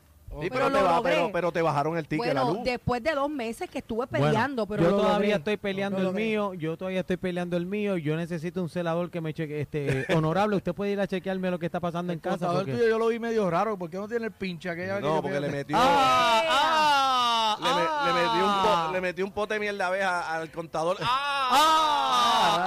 Sí, 0.42 0.50
pero, 0.50 0.66
pero 0.66 0.66
te 0.78 0.82
lo 0.82 0.86
ba- 0.90 0.96
logré. 0.98 1.14
pero, 1.16 1.32
pero 1.32 1.52
te 1.52 1.62
bajaron 1.62 1.98
el 1.98 2.08
ticket 2.08 2.34
la 2.34 2.42
Bueno, 2.44 2.58
luz. 2.60 2.64
después 2.66 3.04
de 3.04 3.12
dos 3.14 3.30
meses 3.30 3.70
que 3.70 3.80
estuve 3.80 4.06
Bueno, 4.10 4.26
peleando, 4.28 4.66
pero 4.68 4.84
yo 4.84 4.90
lo 4.92 4.98
todavía 4.98 5.18
logré. 5.18 5.34
estoy 5.34 5.58
peleando 5.58 5.98
el 6.00 6.14
mío, 6.14 6.54
yo 6.54 6.78
todavía 6.78 7.00
estoy 7.02 7.18
peleando 7.18 7.58
el 7.58 7.66
mío, 7.66 7.98
yo 7.98 8.16
necesito 8.16 8.62
un 8.62 8.70
celador 8.70 9.10
que 9.10 9.22
me 9.22 9.34
cheque, 9.34 9.62
este, 9.62 10.06
honorable, 10.16 10.56
usted 10.56 10.74
puede 10.74 10.92
ir 10.92 11.00
a 11.02 11.08
chequearme 11.08 11.50
lo 11.52 11.60
que 11.60 11.66
está 11.66 11.80
pasando 11.80 12.12
en 12.14 12.18
El 12.18 12.22
casa. 12.22 12.52
porque- 12.52 12.72
tuyo 12.74 12.88
yo 12.88 13.00
lo 13.00 13.08
vi 13.08 13.20
medio 13.20 13.50
raro. 13.50 13.78
¿Por 13.78 13.90
qué 13.90 13.98
no 13.98 14.08
tiene 14.08 14.26
el 14.26 14.32
pinche 14.32 14.70
aquella 14.70 15.00
No, 15.00 15.16
que 15.18 15.22
porque 15.24 15.40
le 15.40 15.50
metió... 15.50 15.78
¡Ah! 15.80 16.44
¡Ah! 16.50 17.58
Le, 17.60 17.70
me- 17.74 18.14
le 18.14 18.14
metió 18.28 18.46
un 18.46 18.52
¡Ah! 18.54 18.84
po- 18.88 18.94
le 18.94 19.02
metió 19.02 19.26
un 19.26 19.32
pote 19.32 19.54
de 19.56 19.60
mierda 19.60 19.78
de 19.78 19.84
abeja 19.84 20.36
al 20.36 20.52
contador. 20.52 20.98
¡Ah! 21.02 21.50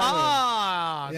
¡Ah! 0.02 0.59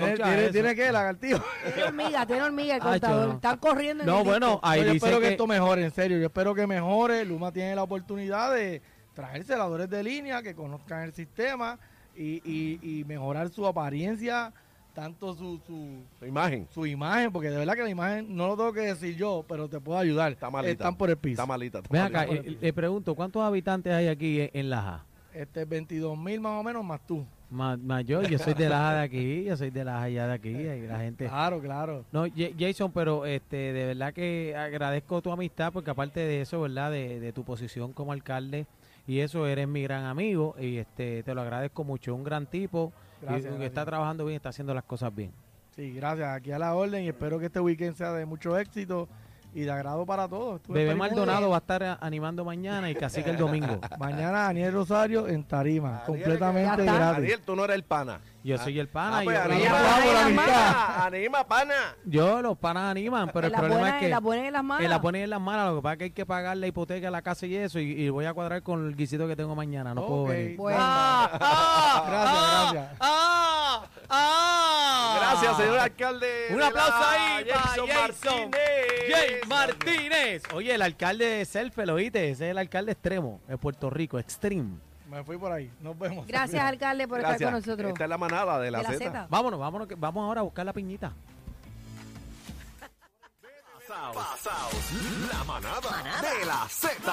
¿Tiene, 0.05 0.17
tiene, 0.17 0.49
tiene 0.51 0.75
qué, 0.75 0.93
lagartijo? 0.93 1.43
Tiene 1.65 1.83
hormiga, 1.89 2.27
tiene 2.27 2.43
hormiga 2.43 2.75
el 2.77 2.81
contador. 2.83 3.29
no. 3.29 3.35
Están 3.35 3.59
corriendo 3.59 4.03
en 4.05 4.09
No, 4.09 4.19
el 4.21 4.25
bueno, 4.25 4.61
ahí 4.63 4.81
yo 4.81 4.85
dice 4.93 4.97
espero 4.97 5.19
que, 5.21 5.27
que, 5.27 5.33
esto 5.33 5.47
mejore, 5.47 5.85
en 5.85 5.91
serio. 5.91 6.19
Yo 6.19 6.27
espero 6.27 6.55
que 6.55 6.67
mejore. 6.67 7.25
Luma 7.25 7.53
tiene 7.53 7.75
la 7.75 7.83
oportunidad 7.83 8.53
de 8.55 8.83
traer 9.15 9.45
celadores 9.45 9.89
de 9.91 10.03
línea 10.03 10.43
que 10.43 10.55
conozcan 10.55 11.03
el 11.03 11.13
sistema 11.13 11.79
y, 12.17 12.43
y, 12.45 12.79
y 13.01 13.05
mejorar 13.05 13.49
su 13.51 13.67
apariencia, 13.67 14.53
tanto 14.95 15.35
su, 15.35 15.59
su, 15.67 16.03
Su 16.19 16.27
imagen. 16.27 16.67
su 16.71 16.85
imagen, 16.87 17.33
porque 17.33 17.51
de 17.51 17.57
verdad 17.57 17.75
que 17.75 17.83
la 17.83 17.91
imagen 17.91 18.35
no 18.37 18.49
lo 18.49 18.57
tengo 18.57 18.73
que 18.73 18.81
decir 18.81 19.17
yo, 19.17 19.45
pero 19.49 19.69
te 19.69 19.81
puedo 19.81 19.99
ayudar. 19.99 20.33
Está 20.33 20.51
malita. 20.51 20.73
Están 20.73 20.97
por 20.97 21.09
el 21.11 21.17
piso. 21.17 21.33
Está 21.43 21.47
malita. 21.47 21.79
está 21.79 21.89
Ven 21.91 22.03
malita. 22.03 22.21
acá, 22.23 22.33
eh, 22.33 22.57
le 22.61 22.73
pregunto, 22.73 23.15
¿cuántos 23.15 23.43
habitantes 23.43 23.93
hay 23.93 24.09
aquí 24.09 24.41
en, 24.43 24.51
en 24.53 24.71
Laja? 24.71 25.05
Este 25.35 25.65
22 25.65 26.19
mil 26.19 26.41
más 26.41 26.61
o 26.61 26.63
menos 26.63 26.85
más 26.85 27.01
tú. 27.07 27.25
Más, 27.53 27.79
más 27.79 28.05
yo, 28.05 28.23
yo 28.23 28.39
soy 28.39 28.55
de 28.55 28.69
Laja 28.69 28.95
de 28.95 29.01
aquí, 29.03 29.45
yo 29.45 29.57
soy 29.57 29.71
de 29.71 29.85
Laja 29.85 30.03
allá 30.05 30.27
de 30.27 30.33
aquí, 30.33 30.49
y 30.49 30.87
la 30.87 30.99
gente... 31.01 31.27
Claro, 31.27 31.61
claro. 31.61 32.05
No, 32.11 32.25
Ja- 32.25 32.51
Jason, 32.59 32.91
pero 32.93 33.27
este, 33.27 33.57
de 33.75 33.87
verdad 33.87 34.15
que 34.15 34.57
agradezco 34.57 35.21
tu 35.21 35.31
amistad 35.31 35.73
porque 35.73 35.91
aparte 35.91 36.21
de 36.21 36.41
eso, 36.41 36.63
¿verdad? 36.63 36.91
De, 36.91 37.21
de 37.21 37.33
tu 37.33 37.45
posición 37.45 37.93
como 37.93 38.13
alcalde 38.13 38.67
y 39.07 39.19
eso, 39.19 39.47
eres 39.47 39.69
mi 39.69 39.83
gran 39.83 40.05
amigo 40.05 40.55
y 40.59 40.79
este, 40.79 41.23
te 41.23 41.35
lo 41.35 41.43
agradezco 41.43 41.85
mucho. 41.85 42.15
Un 42.15 42.25
gran 42.25 42.47
tipo 42.47 42.91
y 43.21 43.25
Gracias, 43.27 43.43
que 43.45 43.49
gracias. 43.51 43.69
está 43.69 43.85
trabajando 43.85 44.25
bien, 44.25 44.37
está 44.37 44.49
haciendo 44.49 44.73
las 44.75 44.85
cosas 44.85 45.15
bien. 45.15 45.31
Sí, 45.77 45.93
gracias. 45.93 46.29
Aquí 46.29 46.53
a 46.53 46.59
la 46.59 46.75
orden 46.75 47.05
y 47.05 47.09
espero 47.09 47.39
que 47.39 47.47
este 47.47 47.61
weekend 47.61 47.97
sea 47.97 48.13
de 48.13 48.25
mucho 48.27 48.59
éxito 48.59 49.09
y 49.55 49.61
de 49.63 49.71
agrado 49.71 50.07
para 50.07 50.29
todos. 50.29 50.57
Estuve 50.61 50.81
Bebé 50.81 50.95
Maldonado 50.95 51.51
va 51.51 51.57
a 51.57 51.59
estar 51.59 51.99
animando 52.01 52.45
mañana 52.45 52.91
y 52.91 52.95
Cacique 52.95 53.31
el 53.31 53.37
domingo. 53.37 53.81
Mañana 53.99 54.43
Daniel 54.45 54.73
Rosario 54.73 55.29
en 55.29 55.45
Tarima, 55.45 56.03
completamente 56.07 56.85
gratis. 56.85 57.01
Daniel, 57.01 57.41
tú 57.45 57.55
no 57.57 57.65
eres 57.65 57.77
el 57.77 57.85
pana. 57.85 58.21
Yo 58.45 58.59
soy 58.59 58.81
el 58.81 58.89
pana. 58.89 59.19
Ah, 59.19 59.23
y 59.23 59.27
pues, 59.27 59.37
yo, 59.39 59.45
anima, 59.45 59.71
Bravo, 59.71 59.87
Anima, 59.97 60.13
la 60.13 60.25
anima. 60.25 60.43
amistad. 60.45 61.07
anima, 61.07 61.45
pana. 61.47 61.75
yo 62.05 62.43
los 62.43 62.59
panas 62.59 62.91
animan, 62.91 63.31
pero 63.33 63.47
el 63.47 63.53
problema 63.53 63.89
es 63.91 63.95
que... 64.01 64.05
en 64.07 64.11
las 64.11 64.21
buenas 64.21 64.45
y 64.45 64.47
en 64.49 64.53
las 64.55 64.65
malas. 64.65 64.83
Que 64.83 64.89
la 64.89 65.01
ponen 65.01 65.23
en 65.23 65.31
las 65.31 65.41
manos, 65.41 65.69
lo 65.71 65.77
que 65.77 65.83
pasa 65.83 65.93
es 65.93 65.99
que 65.99 66.05
hay 66.05 66.11
que 66.11 66.27
pagar 66.27 66.57
la 66.57 66.67
hipoteca, 66.67 67.09
la 67.11 67.23
casa 67.23 67.47
y 67.47 67.55
eso, 67.55 67.79
y, 67.79 67.93
y 67.93 68.09
voy 68.09 68.25
a 68.25 68.35
cuadrar 68.35 68.63
con 68.65 68.85
el 68.87 68.97
guisito 68.97 69.29
que 69.29 69.37
tengo 69.37 69.55
mañana, 69.55 69.95
no 69.95 70.05
puedo 70.07 70.23
Ok. 70.25 70.29
venir. 70.31 70.57
Bueno. 70.57 70.79
Ah, 70.81 72.03
Gracias, 72.09 72.73
gracias. 72.73 72.97
ah, 73.01 73.85
ah. 74.09 75.17
Gracias, 75.21 75.57
señor 75.59 75.79
alcalde. 75.79 76.27
Un 76.51 76.63
aplauso 76.63 76.99
la- 77.01 77.11
ahí 77.37 77.45
para 77.45 77.61
Jason 77.61 77.87
Jason. 77.87 78.01
Martínez. 78.41 78.92
Martínez. 79.49 80.43
Oye, 80.55 80.75
el 80.75 80.83
alcalde 80.83 81.27
de 81.27 81.45
Selfie, 81.45 81.87
¿lo 81.87 81.95
oíste? 81.95 82.31
Ese 82.31 82.47
es 82.47 82.51
el 82.53 82.59
alcalde 82.59 82.93
extremo 82.93 83.41
de 83.49 83.57
Puerto 83.59 83.91
Rico, 83.91 84.19
Extreme. 84.19 84.79
Me 85.09 85.23
fui 85.25 85.37
por 85.37 85.53
ahí. 85.53 85.71
Nos 85.81 85.99
vemos. 85.99 86.27
Gracias, 86.27 86.63
alcalde, 86.63 87.07
por 87.07 87.19
Gracias. 87.19 87.41
estar 87.43 87.53
con 87.53 87.61
nosotros. 87.61 87.93
Esta 87.93 88.05
es 88.05 88.11
la 88.11 88.19
manada 88.19 88.59
de 88.59 88.71
la, 88.71 88.79
De 88.79 88.85
la 88.85 88.91
Z. 88.93 88.99
Zeta. 89.05 89.27
Vámonos, 89.29 89.61
vámonos, 89.61 89.87
que 89.89 89.95
vamos 89.95 90.25
ahora 90.25 90.41
a 90.41 90.45
buscar 90.45 90.65
la 90.65 90.73
piñita. 90.73 91.13
Pasaos. 94.15 94.75
La 95.33 95.45
manada, 95.45 96.03
de 96.23 96.47
la 96.47 96.67
Z. 96.69 97.13